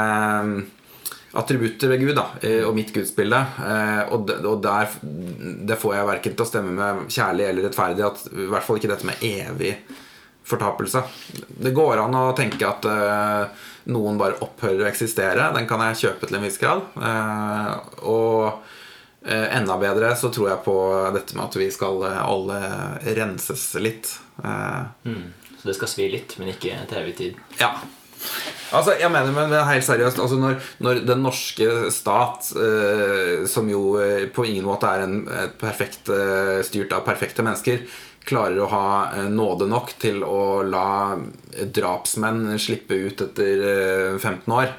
[1.32, 3.40] attributter ved Gud da, eh, og mitt gudsbilde.
[3.64, 8.04] Eh, Og, og der det får jeg verken til å stemme med kjærlig eller rettferdig.
[8.04, 9.76] At, I hvert fall ikke dette med evig
[10.44, 11.04] fortapelse.
[11.48, 15.52] Det går an å tenke at uh, noen bare opphører å eksistere.
[15.56, 16.82] Den kan jeg kjøpe til en viss grad.
[16.98, 17.78] Uh,
[18.10, 18.42] og
[19.30, 20.76] uh, enda bedre så tror jeg på
[21.16, 22.60] dette med at vi skal alle
[23.16, 24.12] renses litt.
[24.44, 25.30] Mm.
[25.62, 27.42] Så det skal svi litt, men ikke til evig tid.
[27.62, 27.72] ja.
[28.72, 33.98] Altså, jeg mener, men helt seriøst altså når, når den norske stat, eh, som jo
[34.00, 35.18] eh, på ingen måte er en,
[35.60, 37.84] perfekt, eh, styrt av perfekte mennesker,
[38.28, 38.86] klarer å ha
[39.18, 41.18] eh, nåde nok til å la
[41.52, 44.72] drapsmenn slippe ut etter eh, 15 år,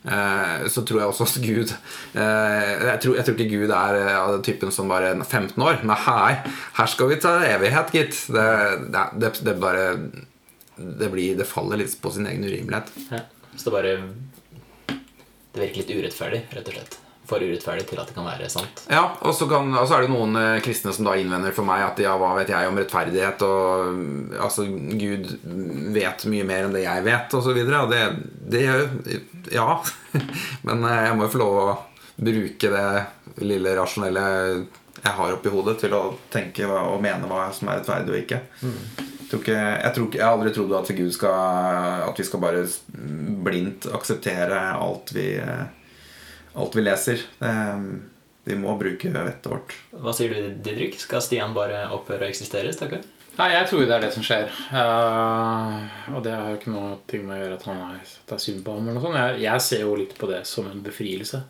[0.00, 1.72] så tror jeg også at Gud
[2.16, 5.82] jeg, tror, jeg tror ikke Gud er av den typen som bare 15 år.
[5.84, 6.38] Men hei,
[6.78, 8.22] her skal vi ta evighet, gitt.
[8.32, 8.46] Det,
[8.94, 9.84] det, det, det bare
[10.80, 12.90] det, blir, det faller litt på sin egen urimelighet.
[13.10, 13.22] Ja.
[13.56, 13.94] Så det bare
[15.52, 16.98] Det virker litt urettferdig, rett og slett.
[17.30, 18.82] For urettferdig til at det kan være sant.
[18.90, 21.66] Ja, og så, kan, og så er det noen eh, kristne som da innvender for
[21.66, 24.66] meg at ja, hva vet jeg om rettferdighet, og mm, altså,
[24.98, 25.28] Gud
[25.94, 27.84] vet mye mer enn det jeg vet, og så videre.
[27.84, 28.02] Og det,
[28.50, 28.84] det gjør
[29.54, 29.68] Ja.
[30.66, 31.68] Men eh, jeg må jo få lov å
[32.20, 34.26] bruke det lille rasjonelle
[35.00, 36.02] jeg har oppi hodet, til å
[36.32, 38.40] tenke og mene hva som er rettferdig og ikke.
[38.60, 42.24] Jeg, tror ikke, jeg, tror ikke, jeg har aldri trodd at Gud skal At vi
[42.26, 42.64] skal bare
[43.46, 45.26] blindt akseptere alt vi
[46.54, 47.20] alt vi leser.
[47.40, 47.84] Eh,
[48.48, 49.74] Vi må bruke vettet vårt.
[49.92, 50.96] Hva sier du, Didrik?
[50.98, 52.72] Skal Stian bare opphøre å eksistere?
[52.72, 53.02] stakkar?
[53.36, 54.48] Nei, jeg tror det er det som skjer.
[54.72, 55.84] Uh,
[56.16, 58.34] og det har jo ikke noe ting med å gjøre at han er, at det
[58.38, 58.88] er synd på ham.
[58.88, 59.20] eller noe sånt.
[59.20, 61.42] Jeg, jeg ser jo litt på det som en befrielse.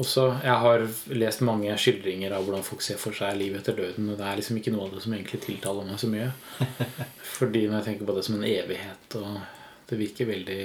[0.00, 0.82] Også, jeg har
[1.12, 4.08] lest mange skildringer av hvordan folk ser for seg livet etter døden.
[4.08, 6.30] Og det er liksom ikke noe av det som egentlig tiltaler meg så mye.
[7.36, 10.62] Fordi når jeg tenker på det som en evighet, og det virker veldig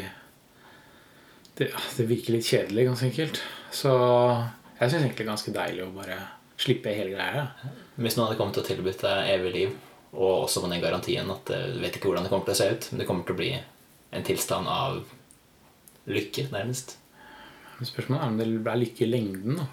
[1.58, 3.42] Det, det virker litt kjedelig, ganske enkelt.
[3.74, 3.92] Så
[4.78, 6.18] jeg syns egentlig det er ganske deilig å bare
[6.62, 7.48] slippe hele greia.
[7.98, 9.74] Hvis noen hadde kommet og tilbudt deg evig liv,
[10.14, 12.60] og også med den garantien at eh, du vet ikke hvordan det kommer til å
[12.62, 15.02] se ut, men det kommer til å bli en tilstand av
[16.08, 16.96] lykke, nærmest.
[17.86, 19.60] Spørsmålet er om det er lykke i lengden.
[19.62, 19.68] da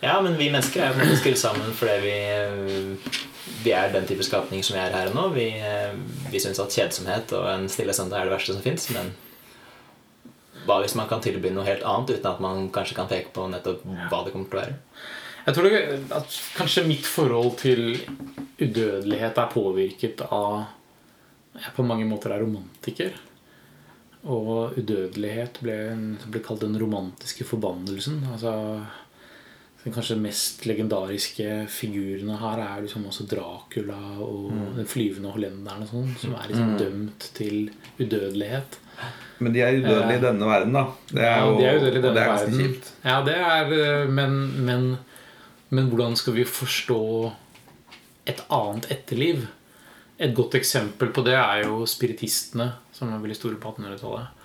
[0.00, 2.14] Ja, men vi mennesker er jo skrudd sammen fordi vi,
[3.64, 5.26] vi er den type skapning som vi er her og nå.
[5.34, 5.48] Vi,
[6.32, 9.12] vi syns at kjedsomhet og en stille søndag er det verste som fins, men
[10.64, 13.46] hva hvis man kan tilby noe helt annet uten at man kanskje kan peke på
[13.52, 14.78] nettopp hva det kommer til å være?
[15.40, 15.80] Jeg tror det,
[16.12, 17.96] at kanskje mitt forhold til
[18.60, 20.66] udødelighet er påvirket av
[21.60, 23.16] Jeg på mange måter er romantiker.
[24.24, 25.76] Og udødelighet ble,
[26.28, 28.18] ble kalt den romantiske forbannelsen.
[28.32, 28.52] Altså
[29.84, 35.88] Den kanskje mest legendariske figurene her er liksom også Dracula og den flyvende hollenderen og
[35.88, 38.76] sånn, som er liksom dømt til udødelighet.
[39.40, 40.82] Men de er udødelige i denne verden, da.
[41.08, 42.60] Det er Ja, jo de er udødelige i det denne er ganske verden.
[42.60, 42.90] kjipt.
[43.06, 44.36] Ja, det er eh, men,
[44.68, 44.84] men,
[45.70, 47.00] men hvordan skal vi forstå
[48.28, 49.46] et annet etterliv
[50.20, 52.66] Et godt eksempel på det er jo spiritistene,
[53.00, 54.36] som var veldig store på 1800-tallet.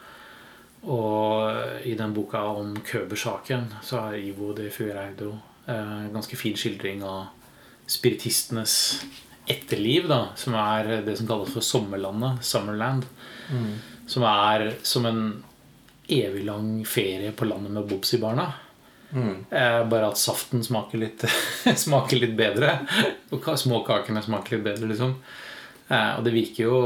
[0.95, 5.33] Og i den boka om Køber-saken så har Ivo de Fuereido
[5.67, 7.25] eh, ganske fin skildring av
[7.89, 8.75] spiritistenes
[9.49, 13.05] etterliv, da, som er det som kalles for sommerlandet, Summerland.
[14.09, 15.25] Som er som en
[16.07, 18.47] evig lang ferie på landet med Bobsy-barna.
[19.49, 21.25] Eh, bare at saften smaker litt,
[21.85, 22.77] smaker litt bedre.
[23.33, 25.17] Og småkakene smaker litt bedre, liksom.
[25.85, 26.77] Eh, og det virker jo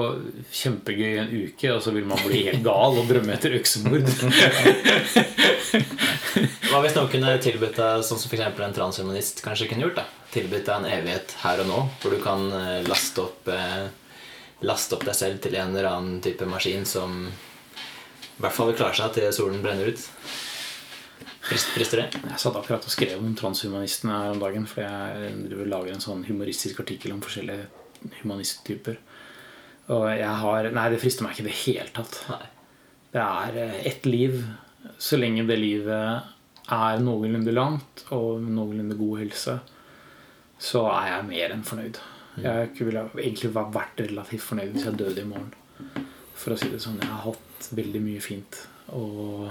[0.51, 4.09] kjempegøy en uke, og så vil man bli helt gal og drømme etter øksemord.
[6.69, 8.43] Hva hvis noen kunne tilbudt deg, sånn som f.eks.
[8.59, 10.05] en transhumanist kanskje kunne gjort, da?
[10.33, 13.87] Tilbudt deg en evighet her og nå, hvor du kan eh, laste opp, eh,
[14.67, 18.77] laste opp deg selv til en eller annen type maskin som i hvert fall vil
[18.79, 20.03] klare seg til solen brenner ut.
[21.49, 22.19] Frist- Frister det?
[22.19, 26.03] Jeg satt akkurat og skrev om transhumanistene her om dagen, for jeg driver lager en
[26.03, 27.65] sånn humoristisk artikkel om forskjellige
[28.21, 28.97] humanisttyper.
[29.89, 32.19] Og jeg har Nei, det frister meg ikke i det hele tatt.
[32.29, 32.45] Nei.
[33.13, 34.43] Det er eh, ett liv.
[35.01, 36.23] Så lenge det livet
[36.69, 39.55] er noenlunde langt og noenlunde god helse,
[40.61, 41.97] så er jeg mer enn fornøyd.
[42.39, 45.53] Jeg ville egentlig vært- relativt fornøyd hvis jeg døde i morgen.
[46.35, 46.99] For å si det sånn.
[47.01, 48.61] Jeg har hatt veldig mye fint.
[48.95, 49.49] Og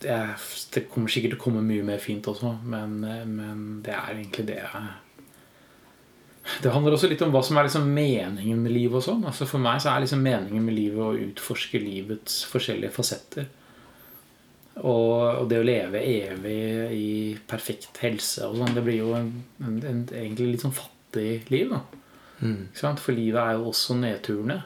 [0.00, 3.92] det, er, kommer sikkert til å komme mye mer fint også, men, eh, men det
[3.94, 4.86] er egentlig det jeg
[6.62, 8.98] det handler også litt om hva som er liksom meningen med livet.
[9.00, 9.24] og sånn.
[9.28, 13.48] Altså For meg så er liksom meningen med livet å utforske livets forskjellige fasetter.
[14.78, 16.58] Og, og det å leve evig
[16.94, 17.08] i
[17.50, 21.72] perfekt helse og sånn, det blir jo en, en, en egentlig litt sånn fattig liv.
[21.74, 21.82] da.
[22.78, 23.02] Sant?
[23.02, 24.60] For livet er jo også nedturene.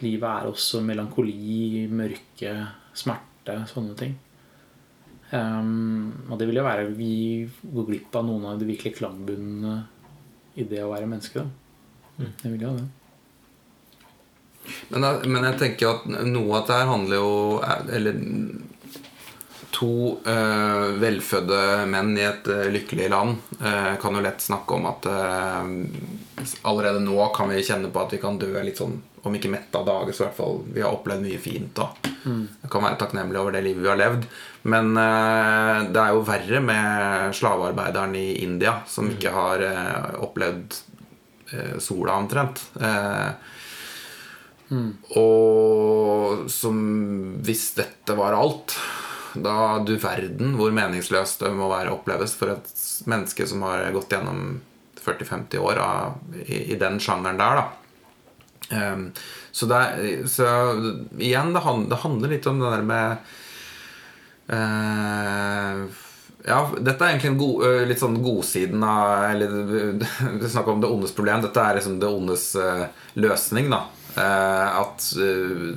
[0.00, 2.54] Livet er også melankoli, mørke,
[2.96, 4.16] smerte, sånne ting.
[5.26, 7.14] Um, og det vil jo være vi
[7.60, 9.72] går glipp av noen av de virkelig klangbunnene
[10.56, 11.42] i det å være menneske.
[11.42, 12.24] Da.
[12.42, 12.86] Det vil jo det.
[14.90, 17.60] Men, jeg- men jeg tenker at noe av det her handler jo
[17.92, 18.16] Eller
[19.76, 19.88] to
[20.24, 21.58] eh, velfødde
[21.90, 27.02] menn i et eh, lykkelig land eh, kan jo lett snakke om at eh, allerede
[27.04, 28.96] nå kan vi kjenne på at vi kan dø litt sånn
[29.26, 31.74] om ikke mette av dager, så i hvert fall vi har opplevd mye fint.
[31.76, 31.90] da
[32.62, 34.24] Jeg kan være takknemlig over det livet vi har levd.
[34.66, 40.78] Men eh, det er jo verre med slavearbeideren i India, som ikke har eh, opplevd
[41.52, 42.64] eh, sola omtrent.
[42.80, 43.30] Eh,
[45.20, 46.78] og som
[47.46, 48.74] hvis dette var alt
[49.38, 52.72] Da du verden hvor meningsløst det må være oppleves for et
[53.06, 54.56] menneske som har gått gjennom
[55.06, 57.66] 40-50 år av, i, i den sjangeren der, da.
[58.66, 59.04] Um,
[59.54, 59.82] så, det,
[60.26, 60.46] så
[61.22, 63.28] igjen, det, hand, det handler litt om det der med
[64.48, 65.80] eh,
[66.46, 69.54] ja, dette er egentlig en god, ø, litt sånn godsiden av Eller
[70.40, 71.42] vi snakker om det ondes problem.
[71.42, 72.86] Dette er liksom det ondes uh,
[73.18, 73.70] løsning.
[73.72, 73.86] da
[74.16, 75.10] Uh, At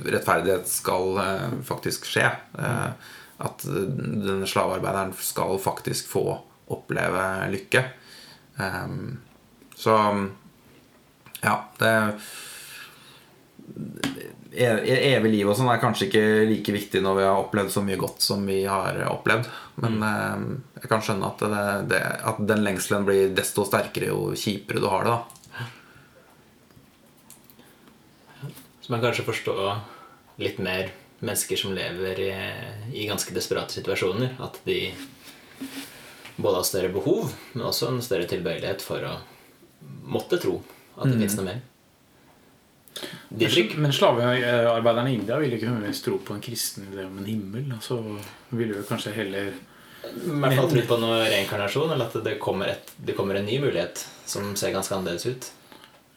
[0.08, 1.18] rettferdighet skal
[1.68, 2.24] faktisk skje.
[2.56, 3.10] Eh,
[3.44, 6.22] At denne slavearbeideren skal faktisk få
[6.72, 7.82] oppleve lykke.
[8.56, 9.18] Um,
[9.76, 9.92] Så
[11.42, 11.92] ja, det
[14.52, 17.98] evig liv og sånn er kanskje ikke like viktig når vi har opplevd så mye
[18.00, 19.46] godt som vi har opplevd.
[19.84, 20.38] Men eh,
[20.82, 22.00] jeg kan skjønne at, det, det,
[22.32, 25.14] at den lengselen blir desto sterkere jo kjipere du har det.
[25.14, 25.20] da
[28.80, 29.62] Så man kanskje forstår
[30.40, 30.90] litt mer
[31.20, 32.32] mennesker som lever i,
[32.96, 34.34] i ganske desperate situasjoner.
[34.42, 34.90] At de
[36.40, 39.18] både har større behov, men også en større tilbøyelighet for å
[40.10, 40.58] måtte tro
[40.96, 41.60] at det finnes noe mer.
[43.30, 47.70] Men slavearbeiderne i India ville ikke nødvendigvis tro på en kristen idé om en himmel.
[47.80, 48.00] Så
[48.50, 52.72] ville jo kanskje heller I hvert fall tro på noe reinkarnasjon, eller at det kommer,
[52.74, 55.50] et, det kommer en ny mulighet som ser ganske annerledes ut.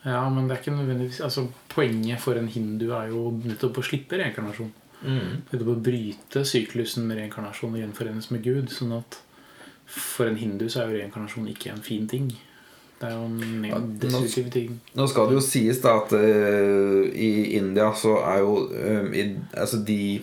[0.04, 3.86] Ja, men det er ikke nødvendigvis altså, Poenget for en hindu er jo nettopp å
[3.86, 4.74] slippe reinkarnasjon.
[5.04, 5.30] Mm.
[5.52, 8.70] Nettopp å bryte syklusen med reinkarnasjon og gjenforenes med Gud.
[8.74, 9.18] Sånn at
[9.90, 12.30] for en hindu så er jo reinkarnasjon ikke en fin ting.
[13.04, 14.78] Det er jo en Ja, destruktiv ting.
[14.96, 19.26] Nå skal det jo sies da at uh, i India så er jo um, i,
[19.60, 20.22] altså de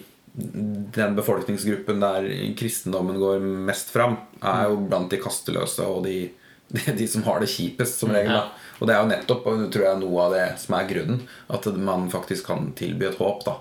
[0.95, 2.27] den befolkningsgruppen der
[2.57, 6.31] kristendommen går mest fram, er jo blant de kasteløse og de,
[6.77, 8.33] de, de som har det kjipest, som regel.
[8.39, 11.23] da Og det er jo nettopp og tror jeg, noe av det som er grunnen.
[11.53, 13.45] At man faktisk kan tilby et håp.
[13.45, 13.59] da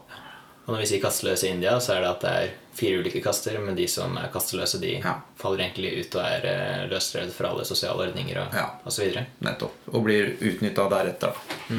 [0.68, 3.22] Og når vi sier kasteløse i India, så er det at det er fire ulike
[3.24, 5.14] kaster, men de som er kasteløse, de Ja.
[5.38, 8.66] faller egentlig ut og er eh, løsrevet fra alle sosiale ordninger og, Ja.
[8.86, 9.26] og så videre.
[9.42, 11.34] Nettopp Og blir utnytta deretter.
[11.70, 11.76] da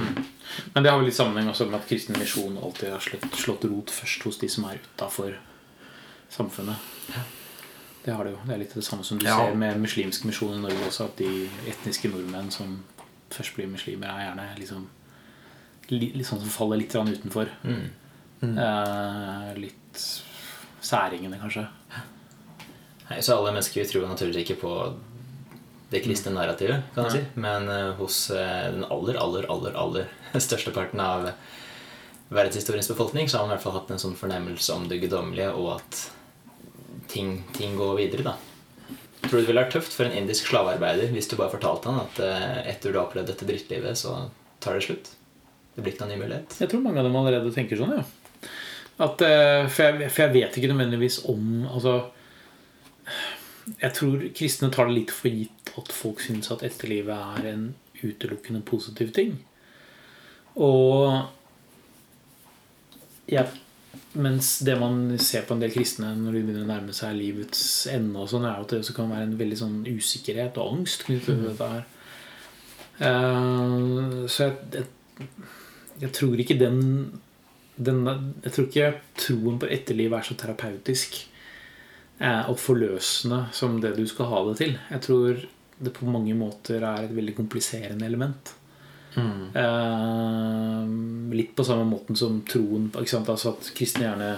[0.74, 3.64] Men det har vel litt sammenheng også med at kristen misjon alltid har slått, slått
[3.70, 5.36] rot først hos de som er utafor
[6.30, 6.76] samfunnet.
[8.04, 8.38] Det har det jo.
[8.46, 9.36] Det er litt det samme som du Ja.
[9.36, 11.04] ser med muslimsk misjon i Norge også.
[11.04, 12.82] At de etniske nordmenn som
[13.30, 14.86] først blir muslimer, er gjerne liksom
[15.90, 17.48] li- litt sånn som faller litt utenfor.
[18.42, 20.22] Eh, litt
[20.84, 21.66] særingene, kanskje.
[23.10, 24.74] Nei, så alle mennesker tror naturligvis ikke på
[25.90, 27.22] det kristne narrativet, kan man si.
[27.34, 30.12] Men uh, hos uh, den aller, aller, aller, aller
[30.46, 31.32] størsteparten av
[32.30, 35.50] verdenshistoriens befolkning så har man i hvert fall hatt en sånn fornemmelse om det guddommelige,
[35.58, 36.04] og at
[37.10, 38.36] ting, ting går videre, da.
[39.24, 42.04] Tror du det ville vært tøft for en indisk slavearbeider hvis du bare fortalte han
[42.04, 44.30] at uh, etter du har opplevd dette drittlivet, så
[44.62, 45.10] tar det slutt?
[45.74, 46.54] Det blir ikke noen ny mulighet?
[46.62, 48.50] Jeg tror mange av dem allerede tenker sånn, ja.
[49.00, 51.94] At, eh, for, jeg, for jeg vet ikke nødvendigvis om Altså
[53.80, 57.64] Jeg tror kristne tar det litt for gitt at folk syns at etterlivet er en
[58.00, 59.36] utelukkende positiv ting.
[60.58, 61.20] Og
[63.30, 63.44] ja,
[64.18, 67.62] Mens det man ser på en del kristne når de begynner å nærme seg livets
[67.90, 71.04] ende, og sånn, er at det også kan være en veldig sånn usikkerhet og angst
[71.06, 71.84] knyttet til dette her.
[73.00, 75.28] Uh, så jeg, jeg,
[76.02, 76.80] jeg tror ikke den,
[77.80, 78.04] den
[78.44, 81.16] Jeg tror ikke troen på etterliv er så terapeutisk
[82.18, 84.78] eh, og forløsende som det du skal ha det til.
[84.90, 85.44] Jeg tror
[85.80, 88.54] det på mange måter er et veldig kompliserende element.
[89.16, 90.82] Eh,
[91.34, 92.90] litt på samme måten som troen?
[92.94, 94.34] Altså At kristne gjerne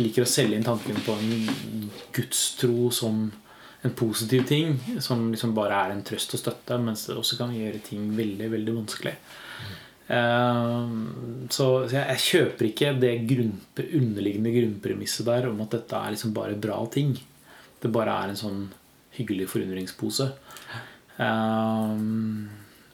[0.00, 3.28] liker å selge inn tanken på en gudstro som
[3.82, 7.54] en positiv ting, som liksom bare er en trøst og støtte, mens det også kan
[7.54, 9.16] gjøre ting veldig, veldig vanskelig.
[10.06, 10.94] Eh,
[11.52, 13.14] så jeg, kjøper ikke det
[13.92, 17.14] underliggende grunnpremisset der om at dette er liksom bare bra ting.
[17.82, 18.64] Det bare er en sånn
[19.16, 20.28] hyggelig forundringspose.
[21.18, 21.94] Eh,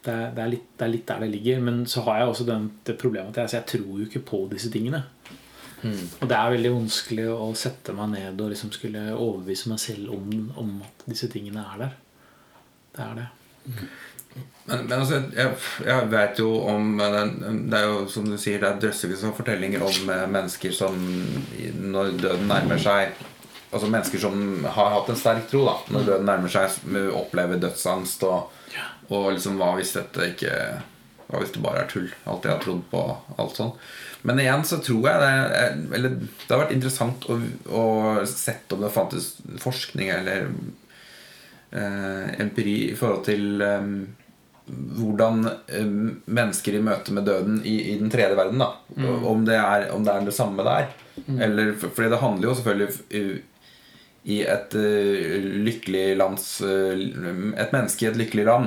[0.09, 1.65] det, er, litt, det er litt der det ligger.
[1.65, 4.45] Men så har jeg også den, det problemet at jeg, jeg tror jo ikke på
[4.53, 5.05] disse tingene.
[6.19, 10.15] Og det er veldig vanskelig å sette meg ned og liksom skulle overbevise meg selv
[10.17, 11.93] om, om at disse tingene er der.
[12.97, 13.29] Det er det.
[14.69, 15.55] Men, men altså, jeg,
[15.87, 19.85] jeg vet jo om Det er jo som du sier, det er drøssevis av fortellinger
[19.85, 20.99] om eh, mennesker som
[21.89, 23.17] når døden nærmer seg
[23.69, 25.75] Altså mennesker som har hatt en sterk tro, da.
[25.93, 26.73] Når døden nærmer seg,
[27.13, 28.55] opplever dødsangst og,
[29.13, 30.53] og liksom Hva hvis dette ikke
[31.29, 32.09] Hva hvis det bare er tull?
[32.29, 33.03] Alt jeg har trodd på.
[33.37, 33.75] Alt sånn.
[34.29, 35.29] Men igjen så tror jeg det
[35.61, 37.85] er, Eller det har vært interessant å, å
[38.29, 40.49] sette om det fantes forskning eller
[41.71, 43.93] eh, empiri i forhold til eh,
[44.69, 45.87] hvordan eh,
[46.27, 48.71] mennesker i møte med døden i, i den tredje verden da,
[49.29, 50.91] om, det er, om det er det samme der.
[51.41, 53.43] Eller, for, fordi det handler jo selvfølgelig i-
[54.29, 56.93] i et uh, lykkelig lands uh,
[57.57, 58.67] Et menneske i et lykkelig land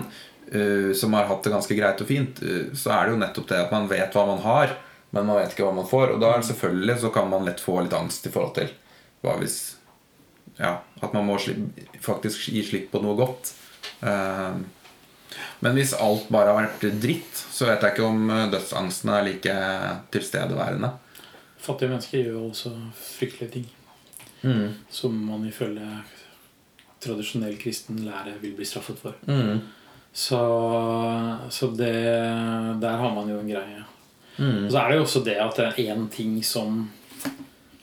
[0.55, 2.39] uh, som har hatt det ganske greit og fint,
[2.73, 4.73] så er det jo nettopp det at man vet hva man har,
[5.11, 6.15] men man vet ikke hva man får.
[6.15, 8.71] Og da er det selvfølgelig så kan man lett få litt angst i forhold til
[9.21, 9.59] hva hvis
[10.57, 11.37] ja, at man må
[12.01, 13.53] faktisk gi slipp på noe godt.
[14.01, 14.55] Eh,
[15.59, 19.27] men hvis alt bare har vært dritt, så vet jeg ikke om eh, dødsangsten er
[19.27, 19.57] like
[20.13, 20.91] tilstedeværende.
[21.61, 23.69] Fattige mennesker gjør jo også fryktelige ting.
[24.89, 25.85] Som man ifølge
[27.01, 29.13] tradisjonell kristen lære vil bli straffet for.
[30.13, 30.39] Så,
[31.49, 31.93] så det,
[32.81, 33.83] der har man jo en greie.
[34.41, 36.81] Og så er det jo også det at én ting som,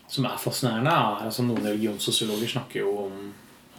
[0.09, 3.33] som er fascinerende, er altså Noen religionssosiologer snakker jo om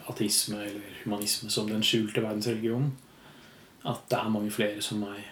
[0.09, 2.93] ateisme eller humanisme som den skjulte verdensreligionen.
[3.87, 5.23] At det er mange flere som meg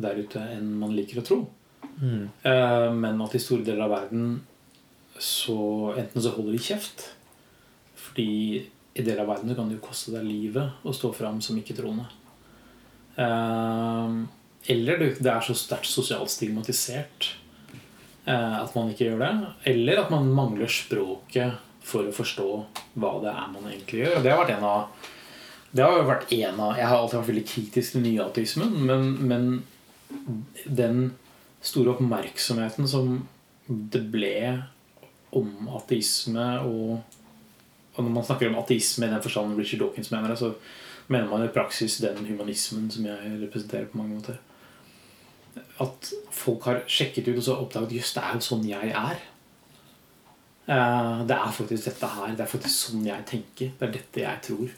[0.00, 1.38] der ute enn man liker å tro.
[2.02, 4.40] Eh, Men at i store deler av verden
[5.20, 7.02] så enten så holder de kjeft
[7.98, 8.26] Fordi
[8.96, 11.58] i deler av verden så kan det jo koste deg livet å stå fram som
[11.60, 12.06] ikke-troende.
[13.16, 14.14] Eh,
[14.74, 17.30] Eller det det er så sterkt sosialt stigmatisert
[18.26, 19.32] eh, at man ikke gjør det.
[19.72, 22.48] Eller at man mangler språket for å forstå
[23.00, 24.16] hva det er man egentlig gjør.
[24.18, 25.08] Og det har vært en av
[25.72, 29.10] det har jo vært en av Jeg har alltid vært veldig kritisk til nyateismen, men,
[29.30, 29.64] men
[30.66, 31.12] den
[31.62, 33.12] store oppmerksomheten som
[33.68, 34.34] det ble
[35.38, 37.02] om ateisme og,
[37.94, 40.50] og når man snakker om ateisme i den forstand Richard Dawkins mener det, så
[41.10, 44.40] mener man i praksis den humanismen som jeg representerer på mange måter.
[45.82, 49.22] At folk har sjekket ut og så oppdaget at det er jo sånn jeg er.
[50.70, 52.34] Eh, Det er faktisk dette her.
[52.36, 53.72] Det er faktisk sånn jeg tenker.
[53.78, 54.76] Det er dette jeg tror.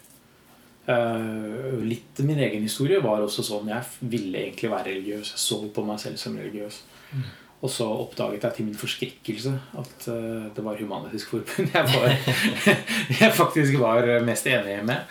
[0.91, 5.35] Eh, litt min egen historie var også sånn Jeg ville egentlig være religiøs.
[5.35, 6.81] Jeg så på meg selv som religiøs.
[7.63, 12.17] Og så oppdaget jeg til min forskrekkelse at eh, det var Human-Etisk Forbund jeg, var,
[13.21, 15.07] jeg faktisk var mest enig med.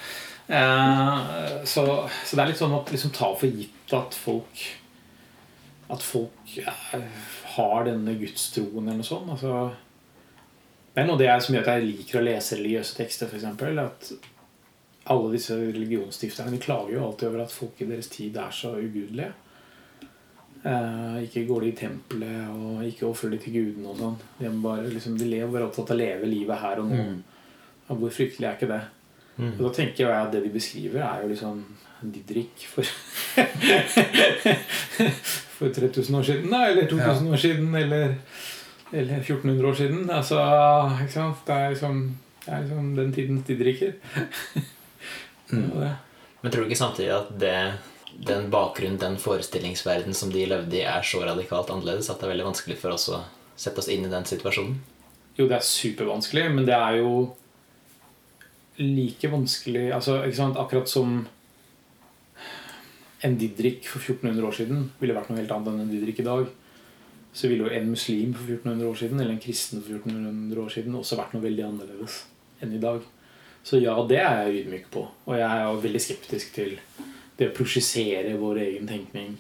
[0.52, 1.86] Eh, så,
[2.26, 4.64] så det er litt sånn å liksom ta for gitt at folk
[5.92, 7.24] At folk eh,
[7.56, 9.32] har denne gudstroen eller noe sånt.
[9.32, 9.72] Altså,
[10.92, 13.48] det er noe det jeg, som gjør at jeg liker å lese religiøse tekster, f.eks.
[13.80, 14.12] At
[15.04, 19.32] alle disse religionsstifterne klager jo alltid over at folk i deres tid er så ugudelige.
[20.62, 24.18] Eh, ikke går de i tempelet og ikke ofrer de til gudene og sånn.
[24.38, 27.06] De, bare, liksom, de lever bare opptatt av å leve livet her og nå.
[27.90, 28.82] Og hvor fryktelig er ikke det?
[29.42, 31.64] Og da tenker jeg at det de beskriver, er jo liksom
[32.02, 32.86] Didrik for
[35.58, 38.16] For 3000 år siden, da, eller 2000 år siden, eller,
[38.92, 40.10] eller 1400 år siden.
[40.10, 40.38] Altså,
[41.04, 41.44] ikke sant?
[41.48, 42.00] Det er liksom,
[42.46, 43.92] det er liksom den tidens Didriker.
[45.52, 45.96] Det-
[46.42, 47.74] Men tror du ikke samtidig at det,
[48.26, 52.34] den bakgrunnen, den forestillingsverden som de levde i, er så radikalt annerledes at det er
[52.36, 53.22] veldig vanskelig for oss å
[53.56, 54.80] sette oss inn i den situasjonen?
[55.38, 57.36] Jo, det er supervanskelig, men det er jo
[58.82, 60.58] like vanskelig altså, ikke sant?
[60.58, 61.28] Akkurat som
[63.22, 66.26] en Didrik for 1400 år siden ville vært noe helt annet enn en Didrik i
[66.26, 66.48] dag,
[67.34, 70.74] så ville jo en muslim for 1400 år siden eller en kristen for 1400 år
[70.74, 72.24] siden også vært noe veldig annerledes
[72.62, 73.04] enn i dag.
[73.64, 75.06] Så ja, det er jeg ydmyk på.
[75.26, 76.76] Og jeg er jo veldig skeptisk til
[77.38, 79.38] det å prosjisere vår egen tenkning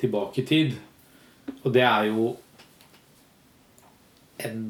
[0.00, 0.74] tilbake i tid.
[1.62, 2.32] Og det er jo
[4.46, 4.62] en,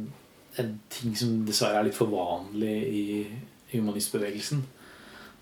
[0.60, 3.04] en ting som dessverre er litt for vanlig i
[3.72, 4.64] humanistbevegelsen.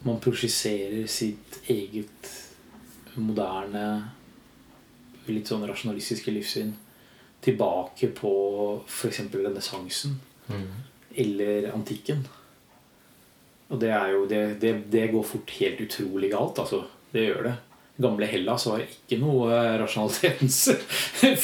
[0.06, 2.30] Man prosjiserer sitt eget
[3.20, 3.86] moderne,
[5.30, 6.72] litt sånn rasjonalistiske livssyn
[7.44, 8.32] tilbake på
[8.86, 9.22] f.eks.
[9.34, 10.16] renessansen
[11.20, 12.24] eller antikken.
[13.70, 16.84] Og det jo det, det, det går fort helt utrolig galt, altså.
[17.10, 17.56] Det gjør det.
[18.00, 20.60] Gamle Hellas var ikke noe rasjonalitetens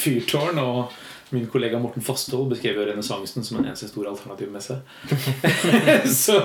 [0.01, 0.59] fyrtårn.
[0.63, 0.95] Og
[1.35, 4.79] min kollega Morten Fasthold beskrev jo renessansen som en eneste stor alternativmesse.
[6.23, 6.39] så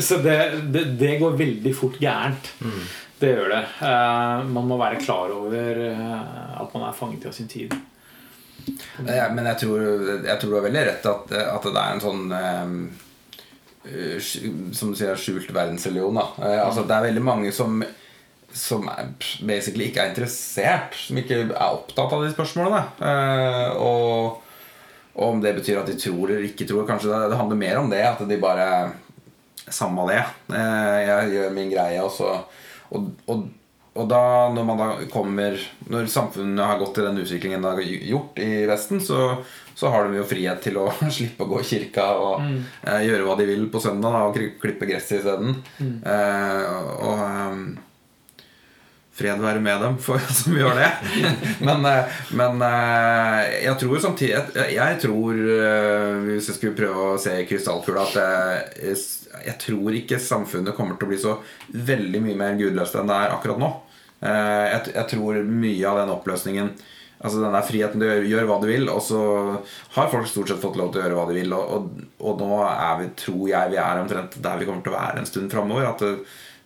[0.00, 0.38] så det,
[0.72, 2.52] det, det går veldig fort gærent.
[3.20, 3.64] Det gjør det.
[3.82, 7.74] Uh, man må være klar over eh, at man er fanget av sin tid.
[9.04, 9.82] Men jeg, tror,
[10.24, 12.72] jeg tror du har veldig rett at, at det er en sånn eh,
[13.80, 16.20] Som du sier, skjult verdensreligion.
[16.20, 17.82] Eh, altså, det er veldig mange som
[18.50, 19.12] som er,
[19.46, 22.80] basically ikke er interessert, som ikke er opptatt av de spørsmålene.
[22.98, 24.40] Eh, og,
[25.14, 26.82] og om det betyr at de tror eller ikke tror.
[26.88, 28.02] Kanskje det, det handler mer om det.
[28.08, 28.66] At de bare
[29.70, 30.22] Samme det.
[30.50, 32.32] Eh, jeg gjør min greie, og så
[32.90, 33.44] og, og,
[33.98, 34.22] og da,
[34.54, 35.56] når man da kommer
[35.90, 37.82] Når samfunnet har gått til den utviklingen det har
[38.12, 39.42] gjort i Vesten, så,
[39.74, 40.86] så har de jo frihet til å
[41.16, 44.38] slippe å gå i kirka og eh, gjøre hva de vil på søndag da, og
[44.62, 45.58] klippe gresset isteden.
[45.80, 46.66] Eh,
[47.02, 47.64] og um,
[49.20, 50.90] fred være med dem for, som gjør det.
[51.66, 55.42] men eh, men eh, jeg tror samtidig Jeg, jeg tror,
[56.28, 59.02] hvis jeg skulle prøve å se i krystallkula, at jeg,
[59.46, 61.36] jeg tror ikke samfunnet kommer til å bli så
[61.90, 63.70] veldig mye mer gudløst enn det er akkurat nå.
[64.20, 66.72] Eh, Jeg, jeg tror mye av den oppløsningen
[67.20, 69.18] Altså den der friheten du gjør, gjøre hva du vil, og så
[69.92, 71.50] har folk stort sett fått lov til å gjøre hva de vil.
[71.52, 71.98] Og, og,
[72.30, 72.60] og nå
[73.02, 75.90] vi, tror jeg vi er omtrent der vi kommer til å være en stund framover.
[75.90, 76.14] At det,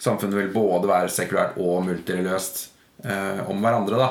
[0.04, 2.62] samfunnet vil både være sekulært og multireligiøst
[3.02, 3.98] eh, om hverandre.
[3.98, 4.08] da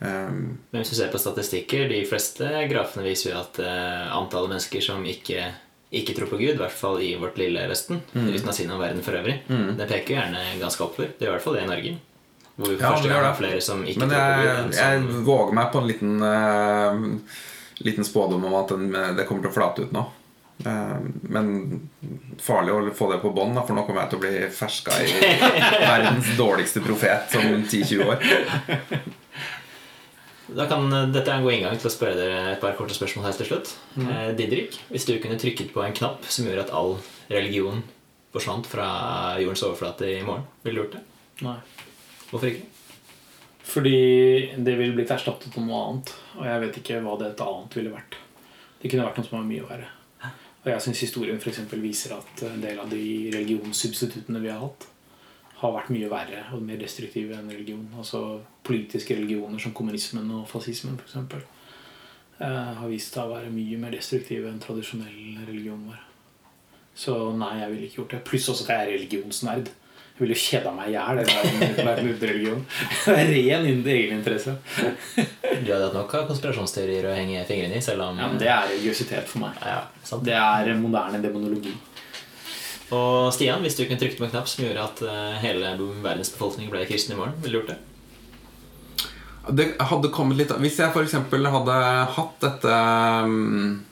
[0.00, 0.40] um,
[0.70, 4.84] Men hvis du ser på statistikker, de fleste grafene viser jo at eh, antallet mennesker
[4.88, 5.50] som ikke,
[5.92, 8.78] ikke tror på Gud, i hvert fall i vårt lille Vesten, uten å si noe
[8.78, 9.36] om verden for øvrig,
[9.78, 11.12] det peker gjerne ganske oppover.
[11.18, 11.94] Det gjør i hvert fall det i Norge.
[12.54, 14.48] Hvor vi for Ja, første gang har flere som ikke Men tror på Gud.
[14.48, 17.40] jeg, enn jeg våger meg på en liten uh,
[17.82, 20.04] Liten spådom om at den, det kommer til å flate ut nå.
[20.64, 21.80] Eh, men
[22.38, 25.08] farlig å få det på bånd, for nå kommer jeg til å bli ferska i
[25.90, 28.22] verdens dårligste profet om 10-20 år.
[30.48, 32.96] Da kan eh, Dette er en god inngang til å spørre dere et par korte
[32.96, 33.72] spørsmål her til slutt.
[34.00, 36.96] Eh, Didrik, hvis du kunne trykket på en knapp som gjorde at all
[37.30, 37.82] religion
[38.34, 38.86] forsvant fra
[39.40, 41.02] jordens overflate i morgen, ville du gjort det?
[41.46, 41.58] Nei.
[42.30, 42.70] Hvorfor ikke?
[43.64, 43.98] Fordi
[44.60, 46.14] det ville blitt erstattet av noe annet.
[46.36, 48.18] Og jeg vet ikke hva dette annet ville vært.
[48.82, 49.92] Det kunne vært noe som var mye verre.
[50.64, 53.00] Og jeg syns historien eksempel viser at en del av de
[53.32, 54.86] religionssubstituttene vi har hatt,
[55.60, 57.84] har vært mye verre og mer destruktive enn religion.
[57.98, 58.22] Altså
[58.66, 61.36] politiske religioner som kommunismen og fascismen f.eks.
[62.42, 66.02] Eh, har vist seg å være mye mer destruktive enn tradisjonell religion var.
[66.94, 68.22] Så nei, jeg ville ikke gjort det.
[68.26, 69.70] Pluss også at jeg er religionsnerd.
[70.14, 71.20] Jeg ville jo kjeda meg i hjel.
[73.16, 73.32] Ren
[73.96, 74.54] egeninteresse.
[75.16, 78.50] Du hadde hatt nok av konspirasjonsteorier å henge fingrene i, selv om Ja, men det
[78.50, 79.58] er religiøsitet for meg.
[79.66, 79.80] Ja.
[80.22, 81.74] Det er moderne demonologi.
[82.92, 85.72] Og Stian, hvis du kunne trykke på en knapp som gjorde at eh, hele
[86.04, 87.80] verdens befolkning ble kristen i morgen, ville du gjort det?
[89.48, 91.16] Det hadde kommet litt Hvis jeg f.eks.
[91.28, 91.74] hadde
[92.16, 92.76] hatt dette
[93.28, 93.82] um,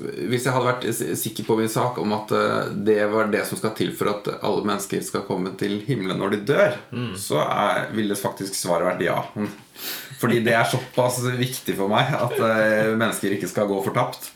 [0.00, 0.88] Hvis jeg hadde vært
[1.20, 4.26] sikker på min sak om at uh, det var det som skal til for at
[4.40, 6.76] alle mennesker skal komme til himmelen når de dør,
[7.18, 9.20] så er, ville faktisk svaret vært ja.
[10.20, 14.32] Fordi det er såpass viktig for meg at uh, mennesker ikke skal gå fortapt.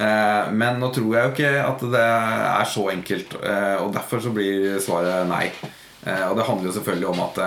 [0.00, 4.22] Eh, men nå tror jeg jo ikke at det er så enkelt, eh, og derfor
[4.24, 5.50] så blir svaret nei.
[6.06, 7.40] Eh, og det handler jo selvfølgelig om at,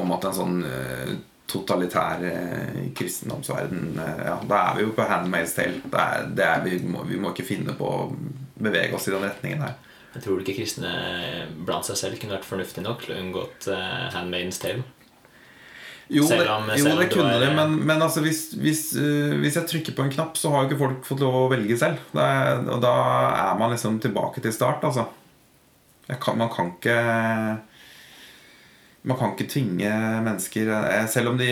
[0.00, 0.56] om at en sånn
[1.52, 2.22] totalitær
[2.96, 5.82] kristendomsverden ja, Da er vi jo på Handmaid's Tale.
[5.84, 8.06] Det er, det er, vi, må, vi må ikke finne på å
[8.62, 9.76] bevege oss i den retningen her.
[10.14, 10.94] Jeg tror ikke kristne
[11.66, 13.68] blant seg selv kunne vært fornuftig nok til å unngått
[14.16, 14.86] Handmaidens Tale.
[16.12, 19.68] Jo, det, om- jo, det kunne det, men, men altså hvis, hvis, uh, hvis jeg
[19.70, 22.02] trykker på en knapp, så har jo ikke folk fått lov å velge selv.
[22.12, 22.92] Er, og da
[23.48, 25.06] er man liksom tilbake til start, altså.
[26.20, 26.96] Kan, man kan ikke
[29.06, 29.90] Man kan ikke tvinge
[30.26, 31.46] mennesker eh, Selv om, de,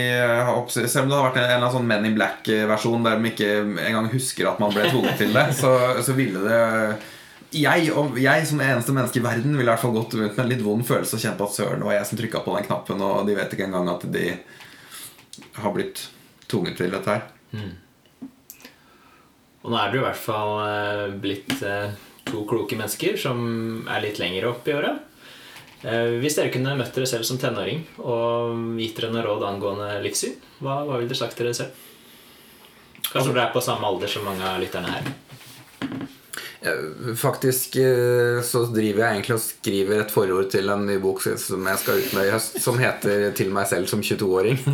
[0.75, 3.31] selv om det har vært en, en eller annen sånn Men in Black-versjon der de
[3.31, 3.49] ikke
[3.87, 5.73] engang husker at man ble tvunget til det, så,
[6.05, 6.61] så ville det
[7.57, 10.45] jeg, og jeg som eneste menneske i verden ville i hvert fall gått rundt med
[10.45, 12.67] en litt vond følelse og kjent at søren, det var jeg som trykka på den
[12.69, 14.25] knappen, og de vet ikke engang at de
[15.61, 16.05] har blitt
[16.51, 17.25] tvunget til dette her.
[19.61, 21.91] Og nå er dere i hvert fall eh, blitt eh,
[22.31, 23.43] to kloke mennesker som
[23.91, 24.95] er litt lenger opp i åra.
[25.83, 29.91] Eh, Hvis dere kunne møtt dere selv som tenåring og gitt dere noen råd angående
[30.05, 31.87] livssyn, hva, hva ville dere sagt til dere selv?
[33.11, 35.13] Kanskje dere er på samme alder som mange av lytterne her.
[36.63, 41.23] Eh, Faktisk eh, så driver jeg egentlig og skriver et forord til en ny bok
[41.25, 44.61] som jeg skal ut med i høst, som heter 'Til meg selv som 22-åring'.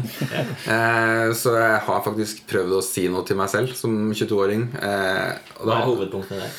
[0.77, 4.69] Eh, Så jeg har faktisk prøvd å si noe til meg selv som 22-åring.
[4.83, 6.51] Eh, Hva er hovedpunktene der?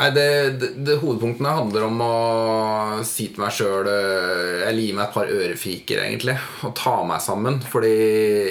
[0.00, 5.08] Nei, det, det, det Hovedpunktene handler om å si til meg sjøl Eller gi meg
[5.08, 6.38] et par ørefiker, egentlig.
[6.64, 7.58] Og ta meg sammen.
[7.60, 7.90] Fordi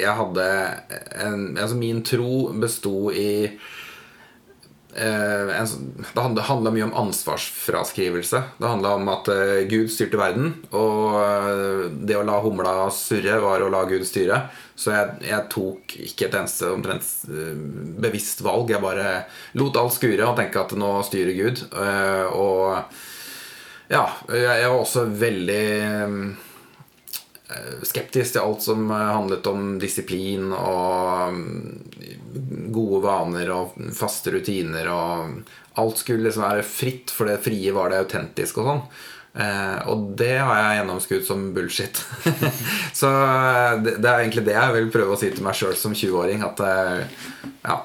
[0.04, 0.46] jeg hadde
[1.24, 3.50] en, altså Min tro besto i
[5.00, 8.42] Det handla, mye om ansvarsfraskrivelse.
[8.58, 13.38] Det handla om at eh, Gud styrte verden, og eh, det å la humla surre
[13.44, 14.42] var å la Gud styre.
[14.80, 17.56] Så jeg, jeg tok ikke et eneste omtrent eh,
[18.04, 18.72] bevisst valg.
[18.72, 19.24] Jeg bare
[19.60, 21.64] lot alt skure og tenke at nå styrer Gud.
[21.72, 26.20] Eh, og ja, jeg, var også veldig eh,
[27.84, 34.90] skeptisk til alt som eh, handlet om disiplin og mm, gode vaner og faste rutiner
[34.94, 35.40] og
[35.80, 38.84] alt skulle liksom være fritt, for det frie var det autentisk og sånn.
[39.40, 42.02] Eh, og det har jeg gjennomskudd som bullshit.
[43.00, 45.96] Så eh, det, er egentlig det jeg vil prøve å si til meg sjøl som
[45.96, 46.44] 20-åring.
[46.46, 47.04] At eh,
[47.64, 47.78] ja,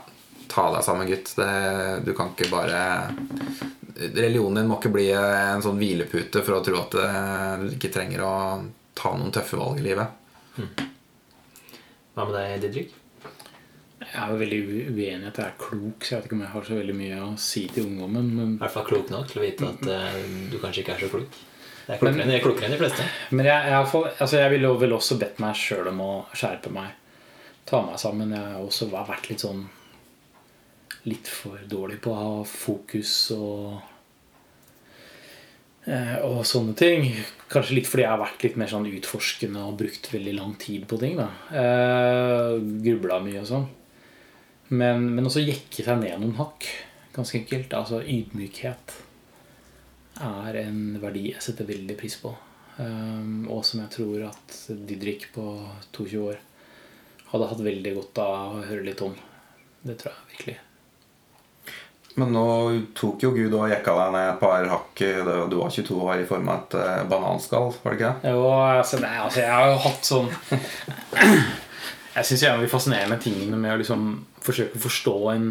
[0.51, 1.35] ta deg sammen, gutt.
[1.39, 1.51] Det,
[2.07, 2.83] du kan ikke bare
[3.95, 7.93] Religionen din må ikke bli en sånn hvilepute for å tro at eh, du ikke
[7.95, 8.33] trenger å
[8.95, 10.09] ta noen tøffe valg i livet.
[12.15, 12.93] Hva med deg, Didrik?
[14.05, 14.59] Jeg er jo veldig
[14.93, 16.95] uenig i at jeg er klok, så jeg vet ikke om jeg har så veldig
[16.99, 18.27] mye å si til ungdommen.
[18.37, 20.19] Men, I hvert fall klok nok til å vite at eh,
[20.53, 21.39] du kanskje ikke er så klok.
[21.85, 23.07] Det er klokere, enn- klokere enn de fleste.
[23.37, 26.71] men jeg, jeg, fall- altså jeg ville vel også bedt meg sjøl om å skjerpe
[26.75, 26.93] meg.
[27.69, 28.33] Ta meg sammen.
[28.37, 29.65] Jeg har også vært litt sånn
[31.05, 33.75] Litt for dårlig på å ha fokus og
[36.25, 37.11] og sånne ting.
[37.53, 40.87] Kanskje litt fordi jeg har vært litt mer sånn utforskende og brukt veldig lang tid
[40.89, 41.19] på ting.
[41.21, 42.55] da eh,
[42.87, 43.67] Grubla mye og sånn.
[44.73, 46.67] Men, men også jekke seg ned noen hakk.
[47.15, 47.77] Ganske enkelt.
[47.77, 48.97] Altså ydmykhet
[50.25, 52.33] er en verdi jeg setter veldig pris på.
[52.75, 54.57] Um, og som jeg tror at
[54.89, 55.45] Didrik på
[55.95, 56.41] 22 år
[57.31, 59.15] hadde hatt veldig godt av å høre litt om.
[59.85, 60.63] Det tror jeg virkelig.
[62.21, 62.47] Men nå
[62.95, 65.01] tok jo Gud og jekka deg ned et par hakk
[65.51, 68.35] du var 22 år i form av et eh, bananskall, var det ikke det?
[68.37, 70.29] Jo, altså, nei, altså, jeg har jo hatt sånn
[72.15, 74.05] Jeg syns jeg er de fascinerende tingene med å liksom
[74.45, 75.49] forsøke å forstå en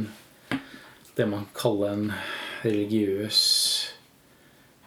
[1.18, 2.06] det man kaller en
[2.64, 3.42] religiøs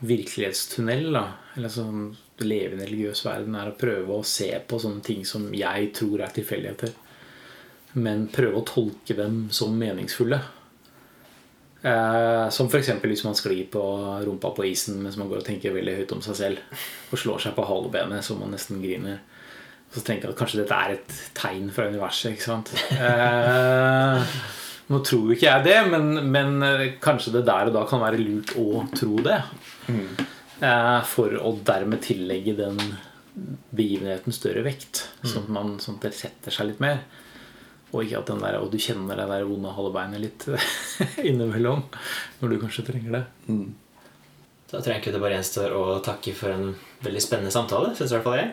[0.06, 1.10] virkelighetstunnel.
[1.14, 1.26] Da.
[1.56, 2.08] Eller sånn
[2.42, 5.92] leve i en religiøs verden er å prøve å se på sånne ting som jeg
[5.96, 6.92] tror er tilfeldigheter.
[7.96, 10.40] Men prøve å tolke dem som meningsfulle.
[11.86, 12.90] Eh, som f.eks.
[13.02, 13.82] hvis man sklir på
[14.26, 16.82] rumpa på isen mens man går og tenker veldig høyt om seg selv
[17.12, 19.20] og slår seg på halebenet så man nesten griner.
[19.86, 22.34] Og så tenker jeg at kanskje dette er et tegn fra universet.
[22.34, 22.72] ikke sant?
[22.96, 24.36] Eh,
[24.90, 28.22] nå tror ikke jeg det, men, men eh, kanskje det der og da kan være
[28.22, 29.40] lurt å tro det.
[29.90, 32.80] Eh, for å dermed tillegge den
[33.76, 35.04] begivenheten større vekt.
[35.22, 37.02] Sånn at, man, sånn at det setter seg litt mer.
[37.94, 40.46] Og ikke at den der, og du kjenner det der vonde halebeinet litt
[41.30, 41.84] innimellom
[42.40, 43.24] når du kanskje trenger det.
[44.66, 46.72] Da tror jeg egentlig det bare gjenstår å takke for en
[47.06, 47.92] veldig spennende samtale.
[47.94, 48.50] Synes i hvert fall jeg.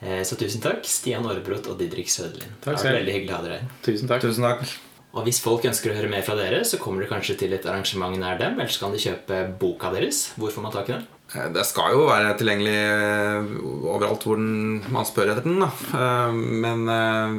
[0.00, 2.54] Eh, Så tusen takk, Stian Aarebrot og Didrik Søderlin.
[2.62, 3.00] Takk Det selv.
[3.00, 3.74] veldig hyggelig å ha dere her.
[3.82, 4.22] Tusen takk.
[4.22, 4.62] Tusen takk.
[5.10, 7.64] Og hvis folk ønsker å høre mer fra dere, så kommer de kanskje til et
[7.66, 10.28] arrangement nær dem, eller så kan de kjøpe boka deres.
[10.38, 11.06] Hvor får man tak i den?
[11.34, 13.44] Eh, Det skal jo være tilgjengelig eh,
[13.90, 15.60] overalt hvor den, man spør etter den.
[15.62, 15.68] Da.
[15.94, 16.32] Eh,
[16.66, 16.78] Men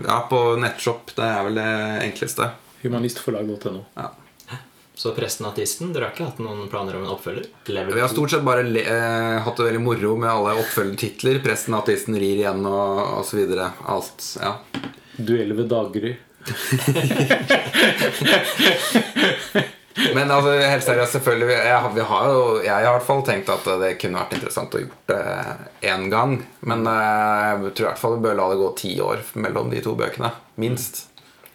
[0.07, 1.69] ja, på nettshop det er vel det
[2.07, 2.43] enkleste.
[2.81, 3.81] Humanistforlag.no.
[3.99, 4.07] Ja.
[5.01, 7.45] Så Presten og ateisten, dere har ikke hatt noen planer om en oppfølger?
[7.73, 8.83] Level Vi har stort sett bare le,
[9.41, 11.39] hatt det veldig moro med alle oppfølgertitler.
[11.41, 13.39] 'Presten og ateisten rir igjen' og osv.
[13.95, 14.19] Alt.
[14.43, 14.51] Ja.
[15.17, 16.13] Dueller ved daggry.
[20.15, 23.23] Men altså, helt seriøst, selvfølgelig jeg, har- vi har jo, Jeg har i hvert fall
[23.27, 25.21] tenkt at det kunne vært interessant å gjort det
[25.91, 26.37] én gang.
[26.61, 29.69] Men eh, jeg tror i hvert fall vi bør la det gå ti år mellom
[29.73, 30.31] de to bøkene.
[30.57, 31.07] Minst.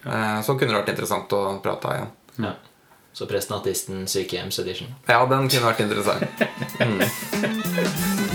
[0.05, 2.11] Eh, Så kunne det vært interessant å prate igjen.
[2.45, 2.53] Ja.
[3.17, 4.91] Så Presten Artisten sykehjemsedition.
[5.09, 6.23] Ja, den kunne vært interessant.